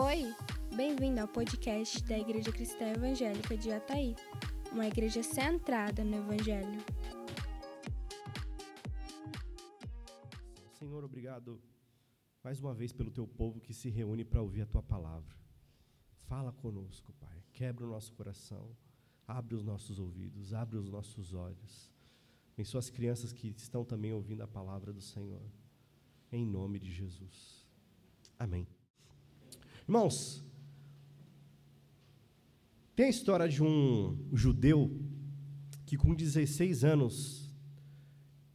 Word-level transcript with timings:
Oi, 0.00 0.32
bem-vindo 0.76 1.20
ao 1.20 1.26
podcast 1.26 2.04
da 2.04 2.16
Igreja 2.16 2.52
Cristã 2.52 2.86
Evangélica 2.86 3.56
de 3.56 3.72
Ataí, 3.72 4.14
uma 4.70 4.86
igreja 4.86 5.24
centrada 5.24 6.04
no 6.04 6.14
Evangelho. 6.14 6.80
Senhor, 10.78 11.02
obrigado 11.02 11.60
mais 12.44 12.60
uma 12.60 12.72
vez 12.72 12.92
pelo 12.92 13.10
teu 13.10 13.26
povo 13.26 13.60
que 13.60 13.74
se 13.74 13.90
reúne 13.90 14.24
para 14.24 14.40
ouvir 14.40 14.62
a 14.62 14.66
tua 14.66 14.84
palavra. 14.84 15.36
Fala 16.28 16.52
conosco, 16.52 17.12
Pai. 17.14 17.42
Quebra 17.52 17.84
o 17.84 17.90
nosso 17.90 18.12
coração, 18.12 18.70
abre 19.26 19.56
os 19.56 19.64
nossos 19.64 19.98
ouvidos, 19.98 20.54
abre 20.54 20.76
os 20.76 20.88
nossos 20.88 21.34
olhos. 21.34 21.92
Abençoa 22.52 22.78
as 22.78 22.88
crianças 22.88 23.32
que 23.32 23.48
estão 23.48 23.84
também 23.84 24.12
ouvindo 24.12 24.42
a 24.42 24.46
palavra 24.46 24.92
do 24.92 25.02
Senhor. 25.02 25.42
Em 26.30 26.46
nome 26.46 26.78
de 26.78 26.88
Jesus. 26.88 27.66
Amém. 28.38 28.77
Irmãos, 29.88 30.44
tem 32.94 33.06
a 33.06 33.08
história 33.08 33.48
de 33.48 33.62
um 33.62 34.28
judeu 34.34 35.00
que 35.86 35.96
com 35.96 36.14
16 36.14 36.84
anos 36.84 37.50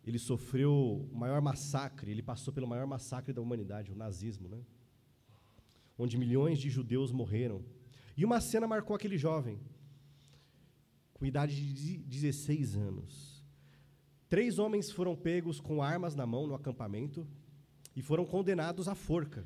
ele 0.05 0.19
sofreu 0.19 1.07
o 1.11 1.17
maior 1.17 1.41
massacre, 1.41 2.11
ele 2.11 2.21
passou 2.21 2.53
pelo 2.53 2.67
maior 2.67 2.85
massacre 2.85 3.33
da 3.33 3.41
humanidade, 3.41 3.91
o 3.91 3.95
nazismo, 3.95 4.47
né? 4.47 4.61
Onde 5.97 6.19
milhões 6.19 6.59
de 6.59 6.69
judeus 6.69 7.11
morreram. 7.11 7.65
E 8.15 8.23
uma 8.23 8.39
cena 8.39 8.67
marcou 8.67 8.95
aquele 8.95 9.17
jovem, 9.17 9.59
com 11.15 11.25
idade 11.25 11.73
de 11.73 11.97
16 11.97 12.75
anos. 12.75 13.43
Três 14.29 14.59
homens 14.59 14.91
foram 14.91 15.15
pegos 15.15 15.59
com 15.59 15.81
armas 15.81 16.13
na 16.13 16.27
mão 16.27 16.45
no 16.45 16.53
acampamento 16.53 17.27
e 17.95 18.03
foram 18.03 18.23
condenados 18.23 18.87
à 18.87 18.93
forca. 18.93 19.43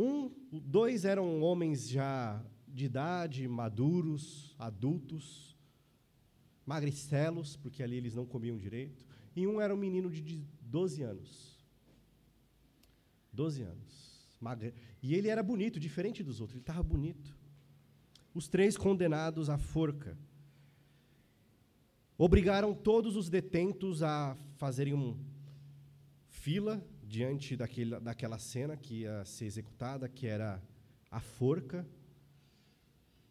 Um, 0.00 0.30
dois 0.52 1.04
eram 1.04 1.42
homens 1.42 1.88
já 1.88 2.40
de 2.68 2.84
idade, 2.84 3.48
maduros, 3.48 4.54
adultos, 4.56 5.58
magricelos, 6.64 7.56
porque 7.56 7.82
ali 7.82 7.96
eles 7.96 8.14
não 8.14 8.24
comiam 8.24 8.56
direito, 8.56 9.04
e 9.34 9.44
um 9.44 9.60
era 9.60 9.74
um 9.74 9.76
menino 9.76 10.08
de 10.08 10.46
12 10.60 11.02
anos. 11.02 11.58
12 13.32 13.62
anos. 13.62 14.28
E 15.02 15.16
ele 15.16 15.26
era 15.26 15.42
bonito, 15.42 15.80
diferente 15.80 16.22
dos 16.22 16.40
outros, 16.40 16.54
ele 16.54 16.62
estava 16.62 16.82
bonito. 16.84 17.36
Os 18.32 18.46
três 18.46 18.76
condenados 18.76 19.50
à 19.50 19.58
forca. 19.58 20.16
Obrigaram 22.16 22.72
todos 22.72 23.16
os 23.16 23.28
detentos 23.28 24.00
a 24.00 24.36
fazerem 24.58 24.94
um 24.94 25.18
fila 26.28 26.86
diante 27.08 27.56
daquele, 27.56 27.98
daquela 27.98 28.38
cena 28.38 28.76
que 28.76 29.00
ia 29.00 29.24
ser 29.24 29.46
executada, 29.46 30.08
que 30.08 30.26
era 30.26 30.62
a 31.10 31.20
forca. 31.20 31.86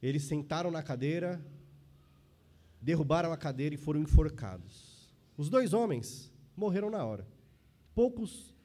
Eles 0.02 0.24
sentaram 0.24 0.72
na 0.72 0.82
cadeira, 0.82 1.40
derrubaram 2.82 3.32
a 3.32 3.38
cadeira 3.38 3.76
e 3.76 3.78
foram 3.78 4.02
enforcados. 4.02 5.14
Os 5.38 5.48
dois 5.50 5.74
homens 5.74 6.34
morreram 6.56 6.90
na 6.90 7.06
hora. 7.06 7.28
Poucos 7.94 8.56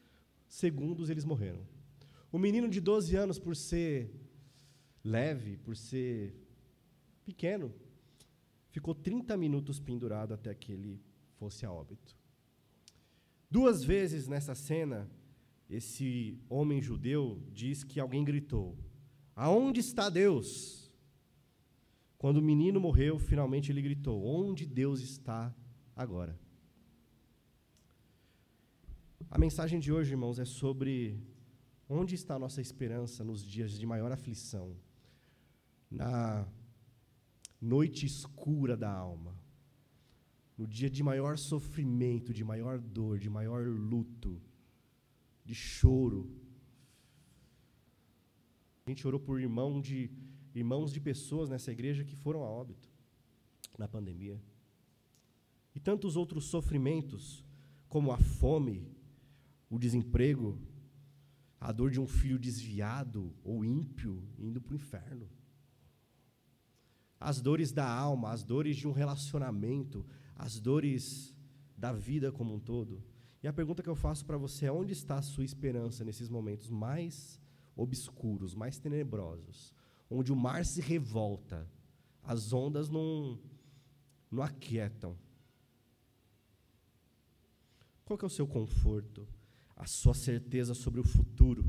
segundos 0.48 1.10
eles 1.10 1.24
morreram. 1.24 1.60
O 2.30 2.38
menino 2.38 2.68
de 2.68 2.80
12 2.80 3.14
anos, 3.14 3.38
por 3.38 3.54
ser 3.54 4.10
leve, 5.04 5.58
por 5.58 5.76
ser 5.76 6.34
pequeno, 7.22 7.70
ficou 8.70 8.94
30 8.94 9.36
minutos 9.36 9.78
pendurado 9.78 10.32
até 10.32 10.54
que 10.54 10.72
ele 10.72 11.02
fosse 11.38 11.66
a 11.66 11.70
óbito. 11.70 12.21
Duas 13.52 13.84
vezes 13.84 14.26
nessa 14.26 14.54
cena, 14.54 15.10
esse 15.68 16.38
homem 16.48 16.80
judeu 16.80 17.38
diz 17.52 17.84
que 17.84 18.00
alguém 18.00 18.24
gritou: 18.24 18.78
Aonde 19.36 19.78
está 19.78 20.08
Deus? 20.08 20.90
Quando 22.16 22.38
o 22.38 22.42
menino 22.50 22.80
morreu, 22.80 23.18
finalmente 23.18 23.70
ele 23.70 23.82
gritou: 23.82 24.24
Onde 24.24 24.64
Deus 24.64 25.02
está 25.02 25.54
agora? 25.94 26.34
A 29.30 29.36
mensagem 29.36 29.78
de 29.78 29.92
hoje, 29.92 30.12
irmãos, 30.12 30.38
é 30.38 30.46
sobre 30.46 31.22
onde 31.86 32.14
está 32.14 32.36
a 32.36 32.38
nossa 32.38 32.62
esperança 32.62 33.22
nos 33.22 33.44
dias 33.44 33.72
de 33.78 33.84
maior 33.84 34.10
aflição, 34.10 34.74
na 35.90 36.48
noite 37.60 38.06
escura 38.06 38.78
da 38.78 38.90
alma 38.90 39.41
no 40.62 40.68
dia 40.68 40.88
de 40.88 41.02
maior 41.02 41.36
sofrimento, 41.36 42.32
de 42.32 42.44
maior 42.44 42.78
dor, 42.78 43.18
de 43.18 43.28
maior 43.28 43.66
luto, 43.66 44.40
de 45.44 45.56
choro. 45.56 46.30
A 48.86 48.90
gente 48.90 49.04
orou 49.04 49.18
por 49.18 49.40
irmão 49.40 49.80
de, 49.80 50.08
irmãos 50.54 50.92
de 50.92 51.00
pessoas 51.00 51.48
nessa 51.48 51.72
igreja 51.72 52.04
que 52.04 52.14
foram 52.14 52.44
a 52.44 52.48
óbito 52.48 52.88
na 53.76 53.88
pandemia. 53.88 54.40
E 55.74 55.80
tantos 55.80 56.14
outros 56.14 56.44
sofrimentos, 56.44 57.44
como 57.88 58.12
a 58.12 58.18
fome, 58.18 58.86
o 59.68 59.80
desemprego, 59.80 60.60
a 61.58 61.72
dor 61.72 61.90
de 61.90 62.00
um 62.00 62.06
filho 62.06 62.38
desviado 62.38 63.34
ou 63.42 63.64
ímpio 63.64 64.22
indo 64.38 64.60
para 64.60 64.74
o 64.74 64.76
inferno. 64.76 65.28
As 67.18 67.40
dores 67.40 67.72
da 67.72 67.88
alma, 67.88 68.30
as 68.30 68.44
dores 68.44 68.76
de 68.76 68.86
um 68.86 68.92
relacionamento, 68.92 70.06
as 70.42 70.58
dores 70.58 71.32
da 71.78 71.92
vida 71.92 72.32
como 72.32 72.52
um 72.52 72.58
todo. 72.58 73.00
E 73.44 73.46
a 73.46 73.52
pergunta 73.52 73.80
que 73.80 73.88
eu 73.88 73.94
faço 73.94 74.26
para 74.26 74.36
você 74.36 74.66
é: 74.66 74.72
onde 74.72 74.92
está 74.92 75.16
a 75.16 75.22
sua 75.22 75.44
esperança 75.44 76.04
nesses 76.04 76.28
momentos 76.28 76.68
mais 76.68 77.40
obscuros, 77.76 78.52
mais 78.52 78.76
tenebrosos, 78.76 79.72
onde 80.10 80.32
o 80.32 80.36
mar 80.36 80.64
se 80.64 80.80
revolta, 80.80 81.70
as 82.24 82.52
ondas 82.52 82.88
não, 82.88 83.38
não 84.28 84.42
aquietam? 84.42 85.16
Qual 88.04 88.18
é 88.20 88.26
o 88.26 88.28
seu 88.28 88.46
conforto? 88.46 89.26
A 89.76 89.86
sua 89.86 90.12
certeza 90.12 90.74
sobre 90.74 91.00
o 91.00 91.04
futuro? 91.04 91.64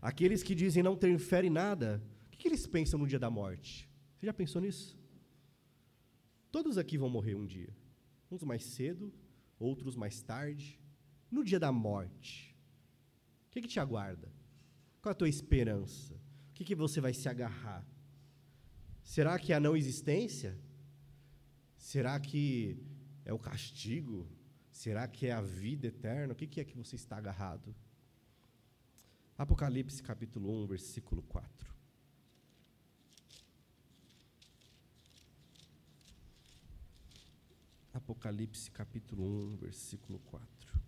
Aqueles 0.00 0.42
que 0.42 0.54
dizem 0.54 0.82
não 0.82 0.94
ter 0.94 1.18
fé 1.18 1.42
em 1.42 1.50
nada, 1.50 2.02
o 2.26 2.36
que 2.36 2.48
eles 2.48 2.66
pensam 2.66 2.98
no 2.98 3.06
dia 3.06 3.18
da 3.18 3.30
morte? 3.30 3.88
Você 4.18 4.26
já 4.26 4.34
pensou 4.34 4.60
nisso? 4.60 5.01
Todos 6.52 6.76
aqui 6.76 6.98
vão 6.98 7.08
morrer 7.08 7.34
um 7.34 7.46
dia. 7.46 7.74
Uns 8.30 8.42
mais 8.42 8.62
cedo, 8.62 9.10
outros 9.58 9.96
mais 9.96 10.20
tarde. 10.22 10.78
No 11.30 11.42
dia 11.42 11.58
da 11.58 11.72
morte, 11.72 12.54
o 13.46 13.50
que, 13.50 13.62
que 13.62 13.68
te 13.68 13.80
aguarda? 13.80 14.30
Qual 15.00 15.10
a 15.10 15.14
tua 15.14 15.30
esperança? 15.30 16.14
O 16.50 16.52
que, 16.52 16.62
que 16.62 16.74
você 16.74 17.00
vai 17.00 17.14
se 17.14 17.26
agarrar? 17.26 17.84
Será 19.02 19.38
que 19.38 19.52
é 19.52 19.56
a 19.56 19.60
não 19.60 19.74
existência? 19.74 20.56
Será 21.78 22.20
que 22.20 22.76
é 23.24 23.32
o 23.32 23.38
castigo? 23.38 24.28
Será 24.70 25.08
que 25.08 25.26
é 25.26 25.32
a 25.32 25.40
vida 25.40 25.86
eterna? 25.86 26.34
O 26.34 26.36
que, 26.36 26.46
que 26.46 26.60
é 26.60 26.64
que 26.64 26.76
você 26.76 26.96
está 26.96 27.16
agarrado? 27.16 27.74
Apocalipse 29.38 30.02
capítulo 30.02 30.62
1, 30.64 30.66
versículo 30.66 31.22
4. 31.22 31.72
Apocalipse 38.02 38.68
capítulo 38.68 39.24
1, 39.52 39.56
versículo 39.58 40.18
4. 40.18 40.80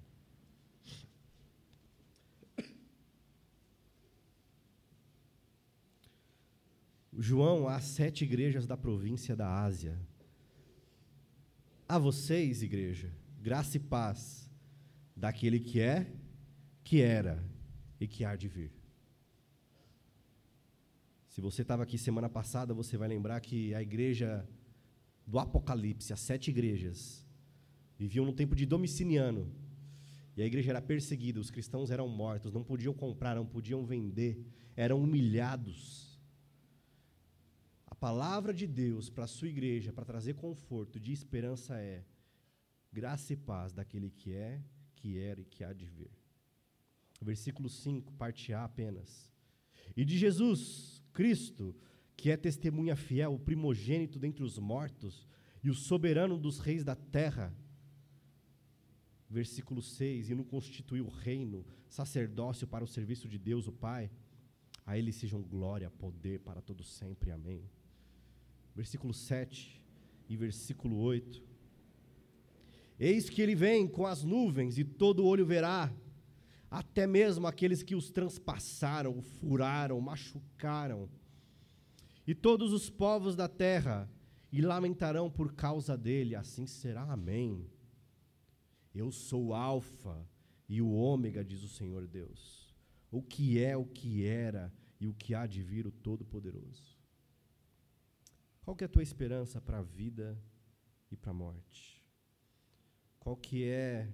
João 7.16 7.68
às 7.68 7.84
sete 7.84 8.24
igrejas 8.24 8.66
da 8.66 8.76
província 8.76 9.36
da 9.36 9.62
Ásia. 9.62 9.96
A 11.88 12.00
vocês, 12.00 12.64
igreja, 12.64 13.12
graça 13.40 13.76
e 13.76 13.80
paz 13.80 14.50
daquele 15.14 15.60
que 15.60 15.80
é, 15.80 16.12
que 16.82 17.00
era 17.00 17.40
e 18.00 18.08
que 18.08 18.24
há 18.24 18.34
de 18.34 18.48
vir. 18.48 18.72
Se 21.28 21.40
você 21.40 21.62
estava 21.62 21.84
aqui 21.84 21.96
semana 21.96 22.28
passada, 22.28 22.74
você 22.74 22.96
vai 22.96 23.06
lembrar 23.06 23.40
que 23.40 23.72
a 23.72 23.80
igreja 23.80 24.44
do 25.26 25.38
Apocalipse, 25.38 26.12
as 26.12 26.20
sete 26.20 26.50
igrejas, 26.50 27.26
viviam 27.98 28.24
no 28.24 28.32
tempo 28.32 28.54
de 28.54 28.66
Domiciliano. 28.66 29.52
E 30.36 30.42
a 30.42 30.46
igreja 30.46 30.70
era 30.70 30.82
perseguida, 30.82 31.38
os 31.38 31.50
cristãos 31.50 31.90
eram 31.90 32.08
mortos, 32.08 32.52
não 32.52 32.64
podiam 32.64 32.92
comprar, 32.92 33.36
não 33.36 33.46
podiam 33.46 33.84
vender, 33.84 34.44
eram 34.76 35.00
humilhados. 35.00 36.18
A 37.86 37.94
palavra 37.94 38.52
de 38.52 38.66
Deus 38.66 39.08
para 39.08 39.24
a 39.24 39.28
sua 39.28 39.48
igreja, 39.48 39.92
para 39.92 40.04
trazer 40.04 40.34
conforto 40.34 40.98
de 40.98 41.12
esperança 41.12 41.78
é 41.78 42.04
graça 42.92 43.32
e 43.32 43.36
paz 43.36 43.72
daquele 43.72 44.10
que 44.10 44.32
é, 44.32 44.60
que 44.96 45.18
era 45.18 45.40
e 45.40 45.44
que 45.44 45.64
há 45.64 45.72
de 45.72 45.86
vir. 45.86 46.10
Versículo 47.20 47.68
5, 47.68 48.12
parte 48.14 48.52
A 48.52 48.64
apenas. 48.64 49.30
E 49.96 50.04
de 50.04 50.18
Jesus 50.18 51.02
Cristo, 51.12 51.74
que 52.16 52.30
é 52.30 52.36
testemunha 52.36 52.96
fiel, 52.96 53.34
o 53.34 53.38
primogênito 53.38 54.18
dentre 54.18 54.42
os 54.42 54.58
mortos 54.58 55.26
e 55.62 55.70
o 55.70 55.74
soberano 55.74 56.38
dos 56.38 56.58
reis 56.58 56.84
da 56.84 56.94
terra. 56.94 57.54
versículo 59.28 59.82
6, 59.82 60.30
e 60.30 60.34
não 60.34 60.44
constituiu 60.44 61.06
o 61.06 61.10
reino, 61.10 61.66
sacerdócio 61.88 62.68
para 62.68 62.84
o 62.84 62.86
serviço 62.86 63.28
de 63.28 63.36
Deus, 63.36 63.66
o 63.66 63.72
Pai, 63.72 64.10
a 64.86 64.96
Ele 64.96 65.10
sejam 65.10 65.42
glória, 65.42 65.90
poder 65.90 66.38
para 66.40 66.60
todos 66.60 66.88
sempre. 66.88 67.30
Amém. 67.32 67.68
Versículo 68.76 69.12
7 69.12 69.82
e 70.28 70.36
versículo 70.36 70.98
8. 70.98 71.42
Eis 72.98 73.28
que 73.28 73.42
ele 73.42 73.54
vem 73.54 73.88
com 73.88 74.06
as 74.06 74.22
nuvens, 74.22 74.78
e 74.78 74.84
todo 74.84 75.24
olho 75.24 75.44
verá, 75.44 75.92
até 76.70 77.06
mesmo 77.06 77.46
aqueles 77.46 77.82
que 77.82 77.94
os 77.94 78.10
transpassaram, 78.10 79.20
furaram, 79.20 80.00
machucaram. 80.00 81.08
E 82.26 82.34
todos 82.34 82.72
os 82.72 82.88
povos 82.88 83.36
da 83.36 83.48
terra 83.48 84.10
e 84.50 84.60
lamentarão 84.62 85.30
por 85.30 85.52
causa 85.52 85.96
dele, 85.96 86.34
assim 86.34 86.66
será. 86.66 87.02
Amém. 87.02 87.70
Eu 88.94 89.10
sou 89.10 89.46
o 89.46 89.54
Alfa 89.54 90.26
e 90.68 90.80
o 90.80 90.92
Ômega, 90.92 91.44
diz 91.44 91.62
o 91.62 91.68
Senhor 91.68 92.06
Deus. 92.06 92.74
O 93.10 93.22
que 93.22 93.62
é, 93.62 93.76
o 93.76 93.84
que 93.84 94.24
era 94.24 94.72
e 95.00 95.06
o 95.06 95.14
que 95.14 95.34
há 95.34 95.46
de 95.46 95.62
vir 95.62 95.86
o 95.86 95.92
Todo-Poderoso. 95.92 96.98
Qual 98.62 98.74
que 98.74 98.84
é 98.84 98.86
a 98.86 98.90
tua 98.90 99.02
esperança 99.02 99.60
para 99.60 99.80
a 99.80 99.82
vida 99.82 100.40
e 101.10 101.16
para 101.16 101.30
a 101.30 101.34
morte? 101.34 102.02
Qual 103.18 103.36
que 103.36 103.64
é 103.64 104.08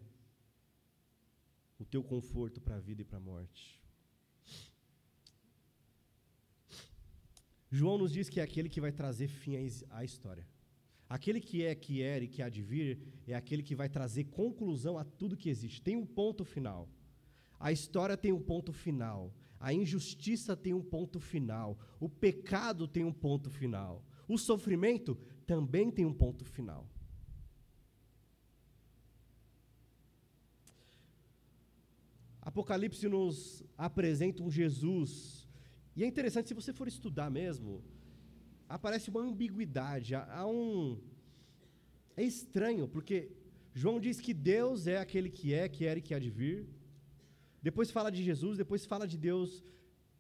o 1.79 1.85
teu 1.85 2.03
conforto 2.03 2.61
para 2.61 2.77
a 2.77 2.81
vida 2.81 3.03
e 3.03 3.05
para 3.05 3.19
a 3.19 3.21
morte? 3.21 3.81
João 7.71 7.99
nos 7.99 8.13
diz 8.13 8.29
que 8.29 8.41
é 8.41 8.43
aquele 8.43 8.69
que 8.69 8.81
vai 8.81 8.91
trazer 8.91 9.29
fim 9.29 9.55
à 9.91 10.05
história. 10.05 10.47
Aquele 11.09 11.41
que 11.41 11.65
é, 11.65 11.75
que 11.75 12.03
era 12.03 12.25
e 12.25 12.29
que 12.29 12.43
há 12.43 12.49
de 12.49 12.63
vir 12.63 13.01
é 13.27 13.35
aquele 13.35 13.63
que 13.63 13.75
vai 13.75 13.89
trazer 13.89 14.25
conclusão 14.25 14.99
a 14.99 15.05
tudo 15.05 15.37
que 15.37 15.49
existe. 15.49 15.83
Tem 15.83 15.97
um 15.97 16.07
ponto 16.07 16.45
final. 16.45 16.89
A 17.59 17.71
história 17.71 18.17
tem 18.17 18.33
um 18.33 18.41
ponto 18.41 18.73
final. 18.73 19.33
A 19.59 19.73
injustiça 19.73 20.57
tem 20.57 20.73
um 20.73 20.83
ponto 20.83 21.21
final. 21.21 21.79
O 22.01 22.09
pecado 22.09 22.89
tem 22.89 23.05
um 23.05 23.13
ponto 23.13 23.51
final. 23.51 24.05
O 24.27 24.39
sofrimento 24.39 25.17
também 25.47 25.91
tem 25.91 26.07
um 26.07 26.15
ponto 26.15 26.45
final. 26.45 26.89
Apocalipse 32.41 33.07
nos 33.09 33.63
apresenta 33.77 34.43
um 34.43 34.51
Jesus 34.51 35.40
e 36.00 36.05
é 36.05 36.06
interessante, 36.06 36.49
se 36.49 36.55
você 36.55 36.73
for 36.73 36.88
estudar 36.88 37.31
mesmo, 37.31 37.85
aparece 38.67 39.11
uma 39.11 39.20
ambiguidade, 39.20 40.14
há, 40.14 40.47
um. 40.47 40.99
É 42.17 42.23
estranho, 42.25 42.88
porque 42.88 43.31
João 43.75 44.00
diz 44.00 44.19
que 44.19 44.32
Deus 44.32 44.87
é 44.87 44.97
aquele 44.97 45.29
que 45.29 45.52
é, 45.52 45.69
que 45.69 45.85
era 45.85 45.99
e 45.99 46.02
que 46.02 46.14
há 46.14 46.19
de 46.19 46.31
vir. 46.31 46.67
Depois 47.62 47.91
fala 47.91 48.11
de 48.11 48.23
Jesus, 48.23 48.56
depois 48.56 48.87
fala 48.87 49.06
de 49.06 49.19
Deus. 49.19 49.62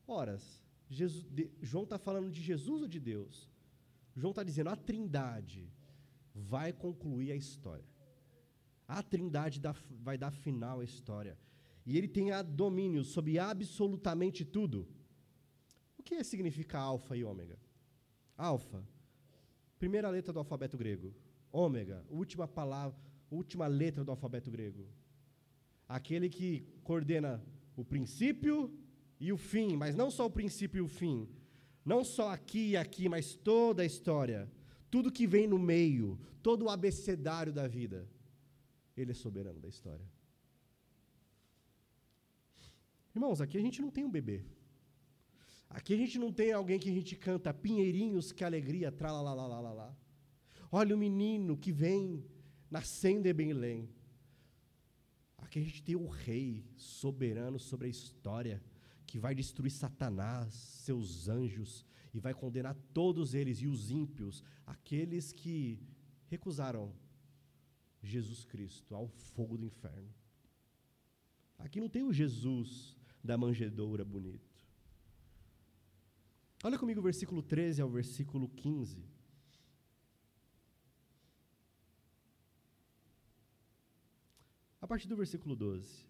Horas, 0.06 0.62
Jesus, 0.86 1.24
de, 1.30 1.50
João 1.62 1.84
está 1.84 1.98
falando 1.98 2.30
de 2.30 2.42
Jesus 2.42 2.82
ou 2.82 2.86
de 2.86 3.00
Deus? 3.00 3.48
João 4.14 4.32
está 4.32 4.42
dizendo 4.42 4.68
a 4.68 4.76
trindade 4.76 5.66
vai 6.34 6.74
concluir 6.74 7.32
a 7.32 7.36
história. 7.36 7.88
A 8.86 9.02
trindade 9.02 9.58
dá, 9.58 9.74
vai 10.02 10.18
dar 10.18 10.30
final 10.30 10.80
à 10.80 10.84
história. 10.84 11.38
E 11.86 11.96
ele 11.96 12.06
tem 12.06 12.26
domínio 12.54 13.02
sobre 13.02 13.38
absolutamente 13.38 14.44
tudo. 14.44 14.86
Que 16.10 16.24
significa 16.24 16.76
alfa 16.76 17.16
e 17.16 17.22
ômega? 17.22 17.56
Alfa, 18.36 18.84
primeira 19.78 20.10
letra 20.10 20.32
do 20.32 20.40
alfabeto 20.40 20.76
grego. 20.76 21.14
Ômega, 21.52 22.04
última 22.10 22.48
palavra, 22.48 22.98
última 23.30 23.68
letra 23.68 24.02
do 24.02 24.10
alfabeto 24.10 24.50
grego. 24.50 24.88
Aquele 25.88 26.28
que 26.28 26.66
coordena 26.82 27.40
o 27.76 27.84
princípio 27.84 28.76
e 29.20 29.32
o 29.32 29.36
fim, 29.36 29.76
mas 29.76 29.94
não 29.94 30.10
só 30.10 30.26
o 30.26 30.30
princípio 30.30 30.78
e 30.78 30.80
o 30.80 30.88
fim. 30.88 31.28
Não 31.84 32.02
só 32.02 32.30
aqui 32.30 32.70
e 32.70 32.76
aqui, 32.76 33.08
mas 33.08 33.36
toda 33.36 33.82
a 33.82 33.86
história. 33.86 34.50
Tudo 34.90 35.12
que 35.12 35.28
vem 35.28 35.46
no 35.46 35.60
meio, 35.60 36.18
todo 36.42 36.64
o 36.64 36.70
abecedário 36.70 37.52
da 37.52 37.68
vida. 37.68 38.08
Ele 38.96 39.12
é 39.12 39.14
soberano 39.14 39.60
da 39.60 39.68
história. 39.68 40.04
Irmãos, 43.14 43.40
aqui 43.40 43.56
a 43.56 43.60
gente 43.60 43.80
não 43.80 43.92
tem 43.92 44.04
um 44.04 44.10
bebê. 44.10 44.44
Aqui 45.70 45.94
a 45.94 45.96
gente 45.96 46.18
não 46.18 46.32
tem 46.32 46.52
alguém 46.52 46.80
que 46.80 46.90
a 46.90 46.92
gente 46.92 47.14
canta 47.14 47.54
pinheirinhos, 47.54 48.32
que 48.32 48.42
alegria, 48.42 48.92
lá. 49.00 49.96
Olha 50.72 50.94
o 50.96 50.98
menino 50.98 51.56
que 51.56 51.70
vem 51.70 52.24
nascendo 52.68 53.28
em 53.28 53.32
Belém. 53.32 53.88
Aqui 55.38 55.60
a 55.60 55.62
gente 55.62 55.82
tem 55.82 55.94
o 55.94 56.08
rei 56.08 56.64
soberano 56.76 57.58
sobre 57.58 57.86
a 57.86 57.90
história, 57.90 58.60
que 59.06 59.18
vai 59.18 59.32
destruir 59.32 59.70
Satanás, 59.70 60.52
seus 60.54 61.28
anjos, 61.28 61.86
e 62.12 62.18
vai 62.18 62.34
condenar 62.34 62.76
todos 62.92 63.32
eles 63.32 63.58
e 63.58 63.68
os 63.68 63.90
ímpios, 63.92 64.42
aqueles 64.66 65.32
que 65.32 65.80
recusaram 66.26 66.92
Jesus 68.02 68.44
Cristo 68.44 68.94
ao 68.94 69.08
fogo 69.08 69.56
do 69.56 69.64
inferno. 69.64 70.12
Aqui 71.58 71.80
não 71.80 71.88
tem 71.88 72.02
o 72.02 72.12
Jesus 72.12 72.96
da 73.22 73.38
manjedoura 73.38 74.04
bonito. 74.04 74.49
Olha 76.62 76.78
comigo 76.78 77.00
o 77.00 77.02
versículo 77.02 77.42
13 77.42 77.80
ao 77.80 77.88
versículo 77.88 78.46
15. 78.48 79.02
A 84.78 84.86
partir 84.86 85.08
do 85.08 85.16
versículo 85.16 85.56
12. 85.56 86.06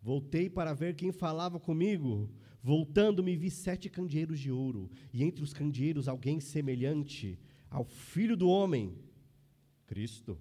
Voltei 0.00 0.48
para 0.48 0.72
ver 0.72 0.94
quem 0.94 1.12
falava 1.12 1.60
comigo. 1.60 2.30
Voltando-me, 2.62 3.36
vi 3.36 3.50
sete 3.50 3.90
candeeiros 3.90 4.40
de 4.40 4.50
ouro, 4.50 4.90
e 5.12 5.22
entre 5.22 5.44
os 5.44 5.52
candeeiros 5.52 6.08
alguém 6.08 6.40
semelhante 6.40 7.38
ao 7.68 7.84
filho 7.84 8.38
do 8.38 8.48
homem, 8.48 8.96
Cristo, 9.86 10.40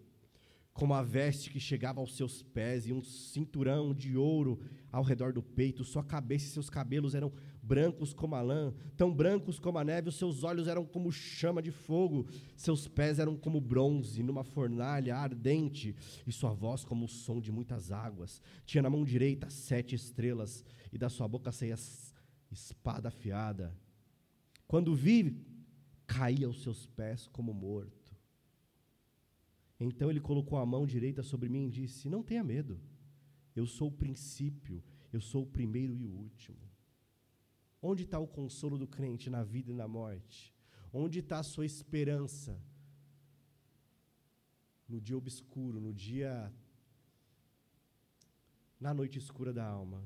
com 0.73 0.85
uma 0.85 1.03
veste 1.03 1.49
que 1.49 1.59
chegava 1.59 1.99
aos 1.99 2.15
seus 2.15 2.41
pés 2.41 2.87
e 2.87 2.93
um 2.93 3.01
cinturão 3.01 3.93
de 3.93 4.15
ouro 4.15 4.61
ao 4.89 5.03
redor 5.03 5.33
do 5.33 5.43
peito. 5.43 5.83
Sua 5.83 6.03
cabeça 6.03 6.45
e 6.45 6.49
seus 6.49 6.69
cabelos 6.69 7.13
eram 7.13 7.31
brancos 7.63 8.13
como 8.13 8.35
a 8.35 8.41
lã, 8.41 8.73
tão 8.97 9.13
brancos 9.13 9.57
como 9.57 9.77
a 9.77 9.83
neve, 9.85 10.09
os 10.09 10.15
seus 10.15 10.43
olhos 10.43 10.67
eram 10.67 10.85
como 10.85 11.09
chama 11.11 11.61
de 11.61 11.71
fogo, 11.71 12.27
seus 12.57 12.89
pés 12.89 13.19
eram 13.19 13.37
como 13.37 13.61
bronze 13.61 14.21
numa 14.21 14.43
fornalha 14.43 15.15
ardente, 15.15 15.95
e 16.27 16.31
sua 16.31 16.51
voz 16.51 16.83
como 16.83 17.05
o 17.05 17.09
som 17.09 17.39
de 17.39 17.51
muitas 17.51 17.89
águas. 17.89 18.41
Tinha 18.65 18.81
na 18.81 18.89
mão 18.89 19.05
direita 19.05 19.49
sete 19.49 19.95
estrelas, 19.95 20.65
e 20.91 20.97
da 20.97 21.07
sua 21.07 21.27
boca 21.27 21.53
saía 21.53 21.75
espada 22.51 23.07
afiada. 23.07 23.73
Quando 24.67 24.93
vi, 24.93 25.41
caí 26.05 26.43
aos 26.43 26.61
seus 26.61 26.85
pés 26.85 27.27
como 27.27 27.53
morto. 27.53 28.13
Então 29.79 30.09
ele 30.09 30.19
colocou 30.19 30.59
a 30.59 30.65
mão 30.65 30.85
direita 30.85 31.23
sobre 31.23 31.47
mim 31.47 31.67
e 31.67 31.71
disse: 31.71 32.09
Não 32.09 32.21
tenha 32.21 32.43
medo, 32.43 32.79
eu 33.55 33.65
sou 33.65 33.87
o 33.87 33.91
princípio, 33.91 34.83
eu 35.11 35.21
sou 35.21 35.43
o 35.43 35.47
primeiro 35.47 35.95
e 35.95 36.05
o 36.05 36.11
último. 36.11 36.72
Onde 37.85 38.03
está 38.03 38.17
o 38.17 38.25
consolo 38.25 38.77
do 38.77 38.87
crente 38.87 39.29
na 39.29 39.43
vida 39.43 39.69
e 39.69 39.73
na 39.73 39.89
morte? 39.89 40.55
Onde 40.93 41.19
está 41.19 41.39
a 41.39 41.43
sua 41.43 41.65
esperança? 41.65 42.57
No 44.87 45.01
dia 45.01 45.17
obscuro, 45.17 45.81
no 45.81 45.93
dia. 45.93 46.33
na 48.79 48.93
noite 48.93 49.17
escura 49.17 49.51
da 49.51 49.65
alma. 49.65 50.01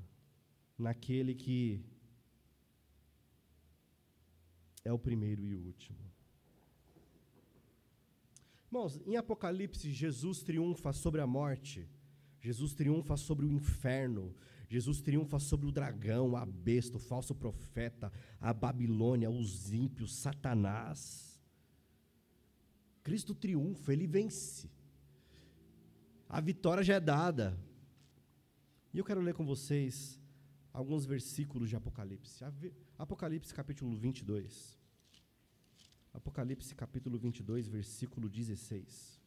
Naquele 0.78 1.36
que 1.36 1.84
é 4.84 4.92
o 4.92 4.98
primeiro 4.98 5.46
e 5.46 5.54
o 5.56 5.62
último. 5.62 6.00
Irmãos, 8.68 9.00
em 9.06 9.18
Apocalipse, 9.18 9.92
Jesus 9.92 10.42
triunfa 10.42 10.92
sobre 10.94 11.22
a 11.22 11.28
morte, 11.28 11.88
Jesus 12.40 12.74
triunfa 12.74 13.18
sobre 13.18 13.46
o 13.46 13.52
inferno, 13.52 14.36
Jesus 14.70 15.02
triunfa 15.02 15.40
sobre 15.40 15.66
o 15.66 15.72
dragão, 15.72 16.36
a 16.36 16.46
besta, 16.46 16.98
o 16.98 17.00
falso 17.00 17.34
profeta, 17.34 18.12
a 18.40 18.54
Babilônia, 18.54 19.30
os 19.30 19.72
ímpios, 19.72 20.16
Satanás. 20.16 21.40
Cristo 23.04 23.34
triunfa, 23.34 23.94
ele 23.94 24.06
vence. 24.06 24.70
A 26.28 26.42
vitória 26.42 26.84
já 26.84 26.96
é 26.96 27.00
dada. 27.00 27.58
E 28.94 28.98
eu 28.98 29.06
quero 29.06 29.22
ler 29.22 29.34
com 29.34 29.46
vocês 29.46 30.20
alguns 30.74 31.06
versículos 31.06 31.70
de 31.70 31.76
Apocalipse. 31.76 32.44
Apocalipse 32.98 33.54
capítulo 33.54 33.96
22. 33.96 34.78
Apocalipse 36.14 36.76
capítulo 36.76 37.18
22, 37.18 37.68
versículo 37.70 38.28
16. 38.28 39.18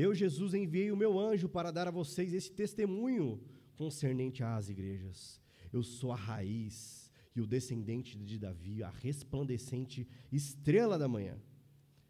Eu, 0.00 0.14
Jesus, 0.14 0.54
enviei 0.54 0.92
o 0.92 0.96
meu 0.96 1.18
anjo 1.18 1.48
para 1.48 1.72
dar 1.72 1.88
a 1.88 1.90
vocês 1.90 2.32
esse 2.32 2.52
testemunho 2.52 3.42
concernente 3.74 4.44
às 4.44 4.68
igrejas. 4.68 5.40
Eu 5.72 5.82
sou 5.82 6.12
a 6.12 6.14
raiz 6.14 7.10
e 7.34 7.40
o 7.40 7.46
descendente 7.48 8.16
de 8.16 8.38
Davi, 8.38 8.80
a 8.84 8.90
resplandecente 8.90 10.06
estrela 10.30 10.96
da 10.96 11.08
manhã. 11.08 11.36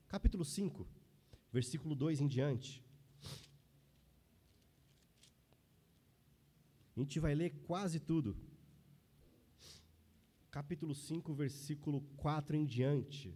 Capítulo 0.07 0.45
5, 0.45 0.87
versículo 1.51 1.95
2 1.95 2.21
em 2.21 2.29
diante. 2.29 2.85
A 6.95 7.01
gente 7.01 7.19
vai 7.19 7.35
ler 7.35 7.55
quase 7.67 7.99
tudo. 7.99 8.37
Capítulo 10.51 10.95
5, 10.95 11.33
versículo 11.33 12.03
4 12.19 12.55
em 12.55 12.67
diante. 12.67 13.35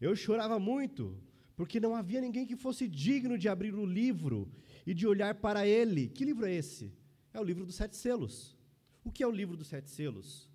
Eu 0.00 0.16
chorava 0.16 0.58
muito, 0.58 1.22
porque 1.56 1.80
não 1.80 1.94
havia 1.94 2.20
ninguém 2.20 2.46
que 2.46 2.56
fosse 2.56 2.88
digno 2.88 3.38
de 3.38 3.48
abrir 3.48 3.74
o 3.74 3.86
livro 3.86 4.50
e 4.86 4.94
de 4.94 5.06
olhar 5.06 5.34
para 5.34 5.66
ele. 5.66 6.08
Que 6.08 6.24
livro 6.24 6.46
é 6.46 6.52
esse? 6.52 6.92
É 7.32 7.40
o 7.40 7.44
livro 7.44 7.64
dos 7.64 7.74
sete 7.74 7.96
selos. 7.96 8.56
O 9.04 9.10
que 9.10 9.22
é 9.22 9.26
o 9.26 9.30
livro 9.30 9.56
dos 9.56 9.68
sete 9.68 9.90
selos? 9.90 10.50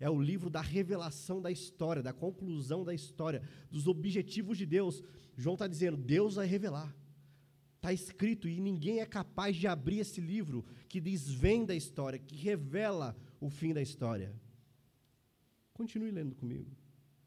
É 0.00 0.08
o 0.08 0.20
livro 0.20 0.48
da 0.48 0.60
revelação 0.60 1.42
da 1.42 1.50
história, 1.50 2.02
da 2.02 2.12
conclusão 2.12 2.84
da 2.84 2.94
história, 2.94 3.42
dos 3.70 3.88
objetivos 3.88 4.56
de 4.56 4.64
Deus. 4.64 5.02
João 5.36 5.54
está 5.54 5.66
dizendo: 5.66 5.96
Deus 5.96 6.36
vai 6.36 6.46
revelar. 6.46 6.94
Está 7.76 7.92
escrito 7.92 8.48
e 8.48 8.60
ninguém 8.60 9.00
é 9.00 9.06
capaz 9.06 9.56
de 9.56 9.66
abrir 9.66 10.00
esse 10.00 10.20
livro 10.20 10.64
que 10.88 11.00
desvenda 11.00 11.72
a 11.72 11.76
história, 11.76 12.18
que 12.18 12.36
revela 12.36 13.16
o 13.40 13.48
fim 13.48 13.72
da 13.72 13.80
história. 13.80 14.34
Continue 15.72 16.10
lendo 16.10 16.34
comigo, 16.34 16.76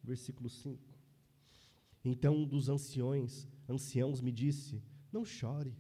versículo 0.04 0.50
5. 0.50 0.91
Então 2.04 2.36
um 2.36 2.48
dos 2.48 2.70
anciões, 2.70 3.48
anciãos 3.70 4.22
me 4.22 4.32
disse: 4.32 4.82
Não 5.12 5.24
chore. 5.24 5.76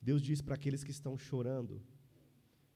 Deus 0.00 0.20
diz 0.20 0.40
para 0.40 0.54
aqueles 0.54 0.84
que 0.84 0.90
estão 0.90 1.16
chorando: 1.16 1.82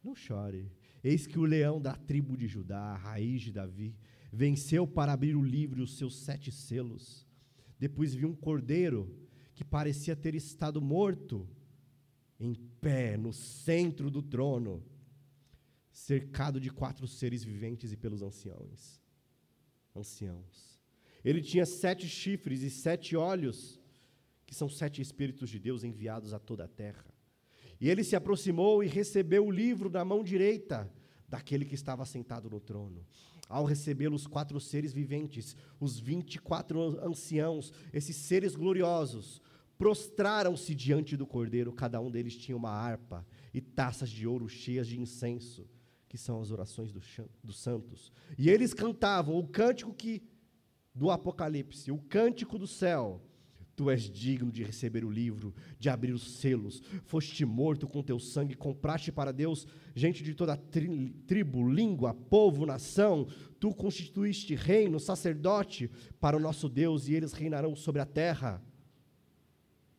Não 0.03 0.15
chore. 0.15 0.71
Eis 1.03 1.27
que 1.27 1.39
o 1.39 1.45
leão 1.45 1.81
da 1.81 1.95
tribo 1.95 2.37
de 2.37 2.49
Judá, 2.49 2.79
a 2.79 2.97
raiz 2.97 3.43
de 3.43 3.53
Davi, 3.53 3.95
venceu 4.33 4.87
para 4.87 5.13
abrir 5.13 5.37
o 5.37 5.43
livro 5.43 5.81
e 5.81 5.83
os 5.83 5.97
seus 5.97 6.17
sete 6.17 6.51
selos. 6.51 7.27
Depois 7.79 8.15
vi 8.15 8.25
um 8.25 8.35
cordeiro 8.35 9.15
que 9.55 9.65
parecia 9.65 10.17
ter 10.17 10.35
estado 10.35 10.81
morto, 10.81 11.49
em 12.39 12.55
pé 12.55 13.17
no 13.17 13.33
centro 13.33 14.11
do 14.11 14.23
trono, 14.23 14.85
cercado 15.93 16.61
de 16.61 16.71
quatro 16.71 17.07
seres 17.07 17.43
viventes 17.43 17.93
e 17.93 17.97
pelos 17.97 18.23
anciãos. 18.23 19.01
Anciãos. 19.95 20.76
Ele 21.27 21.43
tinha 21.43 21.67
sete 21.67 22.07
chifres 22.07 22.63
e 22.63 22.71
sete 22.71 23.17
olhos, 23.17 23.81
que 24.47 24.55
são 24.55 24.69
sete 24.69 25.03
espíritos 25.03 25.51
de 25.51 25.59
Deus 25.59 25.83
enviados 25.83 26.33
a 26.33 26.39
toda 26.39 26.63
a 26.63 26.69
terra. 26.69 27.05
E 27.81 27.91
ele 27.91 28.05
se 28.05 28.15
aproximou 28.15 28.81
e 28.81 28.87
recebeu 28.87 29.45
o 29.45 29.51
livro 29.51 29.91
na 29.91 30.05
mão 30.05 30.23
direita 30.23 30.89
daquele 31.29 31.65
que 31.65 31.75
estava 31.75 32.07
sentado 32.07 32.49
no 32.49 32.61
trono. 32.61 33.05
Ao 33.49 33.65
recebê-lo, 33.65 34.15
os 34.15 34.25
quatro 34.29 34.61
seres 34.61 34.93
viventes, 34.93 35.57
os 35.81 35.99
vinte 35.99 36.37
e 36.37 36.39
quatro 36.39 36.81
anciãos, 37.05 37.73
esses 37.93 38.15
seres 38.15 38.55
gloriosos, 38.55 39.43
prostraram-se 39.77 40.77
diante 40.77 41.17
do 41.17 41.27
cordeiro. 41.27 41.73
Cada 41.73 42.01
um 42.01 42.09
deles 42.09 42.37
tinha 42.37 42.57
uma 42.57 42.71
harpa 42.71 43.27
e 43.53 43.61
taças 43.61 44.11
de 44.11 44.29
ouro 44.29 44.49
cheias 44.49 44.87
de 44.87 45.01
incenso, 45.01 45.69
que 46.09 46.17
são 46.17 46.41
as 46.41 46.53
orações 46.53 46.93
do, 46.93 47.03
dos 47.43 47.59
santos. 47.59 48.13
E 48.39 48.49
eles 48.49 48.73
cantavam 48.73 49.37
o 49.37 49.49
cântico 49.49 49.93
que 49.93 50.23
do 50.97 51.11
Apocalipse, 51.11 51.93
o 51.93 51.99
cântico 51.99 52.59
do 52.59 52.67
céu 52.67 53.23
Tu 53.77 53.91
és 53.91 54.09
digno 54.09 54.51
de 54.51 54.65
receber 54.65 55.05
o 55.05 55.11
livro, 55.11 55.55
de 55.79 55.91
abrir 55.91 56.13
os 56.13 56.39
selos. 56.39 56.83
Foste 57.05 57.45
morto 57.45 57.87
com 57.87 58.03
teu 58.03 58.19
sangue, 58.19 58.55
compraste 58.55 59.13
para 59.13 59.33
Deus 59.33 59.67
gente 59.95 60.25
de 60.25 60.35
toda 60.35 60.57
tri 60.57 61.11
tribo, 61.27 61.69
língua, 61.71 62.15
povo, 62.15 62.65
nação. 62.65 63.29
Tu 63.61 63.75
constituíste 63.75 64.55
reino, 64.55 64.99
sacerdote 64.99 65.91
para 66.19 66.39
o 66.39 66.41
nosso 66.41 66.71
Deus, 66.71 67.07
e 67.07 67.15
eles 67.15 67.35
reinarão 67.35 67.77
sobre 67.77 68.01
a 68.01 68.07
terra. 68.07 68.63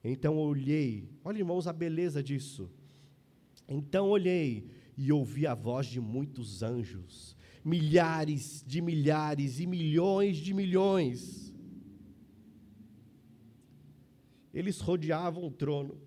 Então 0.04 0.38
olhei, 0.40 1.08
olha 1.24 1.38
irmãos 1.38 1.68
a 1.68 1.74
beleza 1.74 2.24
disso. 2.24 2.72
Então 3.68 4.10
olhei 4.10 4.66
e 4.98 5.12
ouvi 5.12 5.46
a 5.46 5.54
voz 5.54 5.86
de 5.86 6.02
muitos 6.02 6.64
anjos, 6.64 7.37
milhares 7.68 8.64
de 8.66 8.82
milhares 8.82 9.60
e 9.60 9.68
milhões 9.68 10.38
de 10.38 10.54
milhões 10.54 11.48
eles 14.58 14.80
rodeavam 14.80 15.46
o 15.46 15.52
trono. 15.52 16.02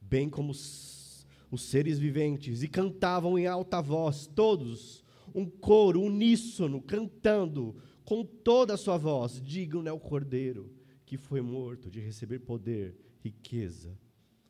Bem 0.00 0.30
como 0.30 0.52
os, 0.52 1.26
os 1.50 1.62
seres 1.62 1.98
viventes, 1.98 2.62
e 2.62 2.68
cantavam 2.68 3.36
em 3.36 3.48
alta 3.48 3.80
voz, 3.80 4.28
todos, 4.28 5.04
um 5.34 5.44
coro 5.44 6.00
uníssono, 6.00 6.80
cantando 6.80 7.76
com 8.04 8.24
toda 8.24 8.74
a 8.74 8.78
sua 8.78 8.96
voz: 8.96 9.42
Digno 9.42 9.88
é 9.88 9.92
o 9.92 9.98
cordeiro 9.98 10.72
que 11.04 11.16
foi 11.16 11.40
morto 11.40 11.90
de 11.90 11.98
receber 11.98 12.38
poder, 12.38 12.96
riqueza, 13.18 13.98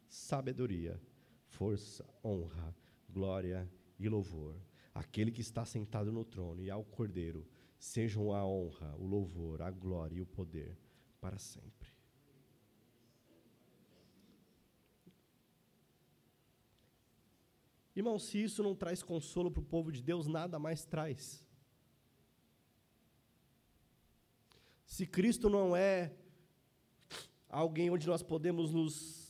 sabedoria, 0.06 1.00
força, 1.46 2.04
honra, 2.22 2.76
glória 3.18 3.68
e 3.98 4.08
louvor. 4.08 4.54
Aquele 4.94 5.32
que 5.32 5.40
está 5.40 5.64
sentado 5.64 6.12
no 6.12 6.24
trono 6.24 6.62
e 6.62 6.70
ao 6.70 6.84
cordeiro 6.84 7.44
sejam 7.76 8.32
a 8.32 8.46
honra, 8.46 8.94
o 8.96 9.04
louvor, 9.04 9.60
a 9.60 9.70
glória 9.72 10.16
e 10.16 10.20
o 10.20 10.26
poder 10.26 10.78
para 11.20 11.36
sempre. 11.36 11.88
Irmão, 17.94 18.16
se 18.20 18.40
isso 18.40 18.62
não 18.62 18.76
traz 18.76 19.02
consolo 19.02 19.50
para 19.50 19.60
o 19.60 19.64
povo 19.64 19.90
de 19.90 20.00
Deus, 20.00 20.28
nada 20.28 20.56
mais 20.56 20.84
traz. 20.84 21.44
Se 24.86 25.04
Cristo 25.04 25.50
não 25.50 25.76
é 25.76 26.14
alguém 27.48 27.90
onde 27.90 28.06
nós 28.06 28.22
podemos 28.22 28.72
nos 28.72 29.27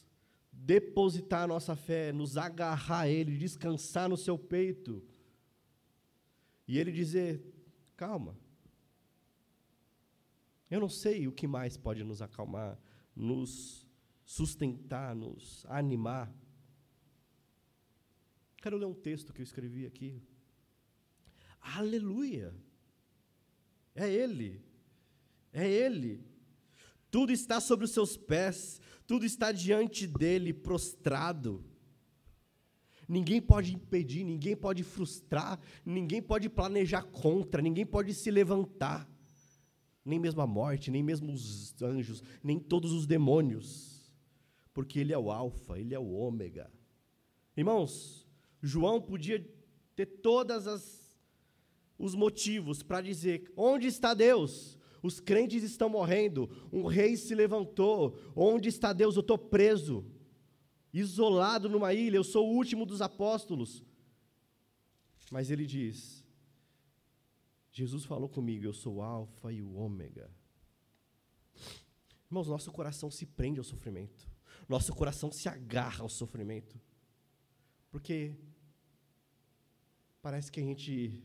depositar 0.61 1.45
a 1.45 1.47
nossa 1.47 1.77
fé, 1.77 2.13
nos 2.13 2.37
agarrar 2.37 3.01
a 3.01 3.09
Ele, 3.09 3.37
descansar 3.37 4.09
no 4.09 4.17
seu 4.17 4.39
peito, 4.39 5.03
e 6.67 6.79
Ele 6.79 6.93
dizer: 6.93 7.43
Calma. 7.97 8.37
Eu 10.71 10.81
não 10.81 10.89
sei 10.89 11.27
o 11.27 11.33
que 11.33 11.47
mais 11.47 11.79
pode 11.79 12.05
nos 12.05 12.21
acalmar, 12.21 12.79
nos 13.17 13.87
sustentar, 14.25 15.15
nos 15.15 15.65
animar. 15.67 16.31
Quero 18.59 18.77
ler 18.77 18.85
um 18.85 18.95
texto 18.95 19.33
que 19.33 19.41
eu 19.41 19.45
escrevi 19.45 19.87
aqui. 19.87 20.23
Aleluia! 21.61 22.55
É 23.95 24.13
Ele. 24.13 24.63
É 25.53 25.67
Ele. 25.67 26.28
Tudo 27.11 27.33
está 27.33 27.61
sobre 27.61 27.85
os 27.85 27.91
seus 27.93 28.17
pés, 28.17 28.81
tudo 29.07 29.25
está 29.25 29.53
diante 29.53 30.07
dele, 30.07 30.53
prostrado. 30.53 31.65
Ninguém 33.09 33.41
pode 33.41 33.75
impedir, 33.75 34.23
ninguém 34.23 34.55
pode 34.55 34.85
frustrar, 34.85 35.59
ninguém 35.85 36.21
pode 36.21 36.49
planejar 36.51 37.03
contra, 37.05 37.63
ninguém 37.63 37.87
pode 37.87 38.13
se 38.13 38.31
levantar. 38.31 39.09
Nem 40.05 40.19
mesmo 40.19 40.43
a 40.43 40.47
morte, 40.47 40.91
nem 40.91 41.03
mesmo 41.03 41.33
os 41.33 41.75
anjos, 41.83 42.23
nem 42.43 42.59
todos 42.59 42.93
os 42.93 43.07
demônios. 43.07 44.13
Porque 44.75 44.99
Ele 44.99 45.13
é 45.13 45.19
o 45.19 45.31
Alfa, 45.31 45.79
Ele 45.79 45.95
é 45.95 45.99
o 45.99 46.13
Ômega. 46.13 46.71
Irmãos, 47.57 48.27
João 48.63 49.01
podia 49.01 49.45
ter 49.97 50.07
todas 50.07 50.67
as 50.67 51.09
os 51.99 52.15
motivos 52.15 52.83
para 52.83 53.01
dizer: 53.01 53.51
onde 53.57 53.89
está 53.89 54.15
Deus? 54.15 54.78
Os 55.03 55.21
crentes 55.21 55.63
estão 55.63 55.89
morrendo, 55.89 56.49
um 56.73 56.87
rei 56.87 57.17
se 57.17 57.35
levantou. 57.35 58.19
Onde 58.35 58.69
está 58.69 58.93
Deus? 58.93 59.15
Eu 59.17 59.21
estou 59.21 59.39
preso 59.39 60.05
isolado 60.93 61.69
numa 61.69 61.93
ilha, 61.93 62.17
eu 62.17 62.25
sou 62.25 62.49
o 62.49 62.55
último 62.55 62.87
dos 62.87 63.01
apóstolos. 63.01 63.83
Mas 65.31 65.51
ele 65.51 65.67
diz: 65.67 66.25
Jesus 67.71 68.05
falou 68.05 68.29
comigo, 68.29 68.65
eu 68.65 68.73
sou 68.73 68.97
o 68.97 69.03
Alfa 69.03 69.53
e 69.53 69.63
o 69.63 69.75
Ômega. 69.75 70.31
Irmãos, 72.27 72.49
nosso 72.49 72.71
coração 72.73 73.11
se 73.11 73.25
prende 73.25 73.59
ao 73.59 73.65
sofrimento, 73.65 74.29
nosso 74.69 74.95
coração 74.95 75.33
se 75.33 75.49
agarra 75.49 76.03
ao 76.03 76.09
sofrimento, 76.09 76.79
porque 77.91 78.35
parece 80.21 80.53
que 80.53 80.61
a 80.61 80.63
gente 80.63 81.23